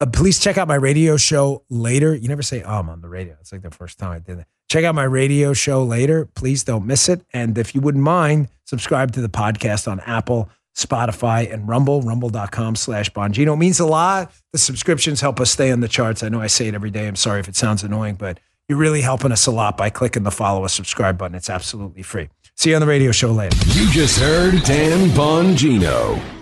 [0.00, 2.14] uh, please check out my radio show later.
[2.14, 3.36] You never say um on the radio.
[3.40, 4.46] It's like the first time I did that.
[4.72, 6.24] Check out my radio show later.
[6.34, 7.20] Please don't miss it.
[7.34, 12.76] And if you wouldn't mind, subscribe to the podcast on Apple, Spotify, and Rumble, rumble.com
[12.76, 13.52] slash Bongino.
[13.52, 14.32] It means a lot.
[14.52, 16.22] The subscriptions help us stay on the charts.
[16.22, 17.06] I know I say it every day.
[17.06, 20.22] I'm sorry if it sounds annoying, but you're really helping us a lot by clicking
[20.22, 21.34] the follow us, subscribe button.
[21.34, 22.30] It's absolutely free.
[22.56, 23.54] See you on the radio show later.
[23.78, 26.41] You just heard Dan Bongino.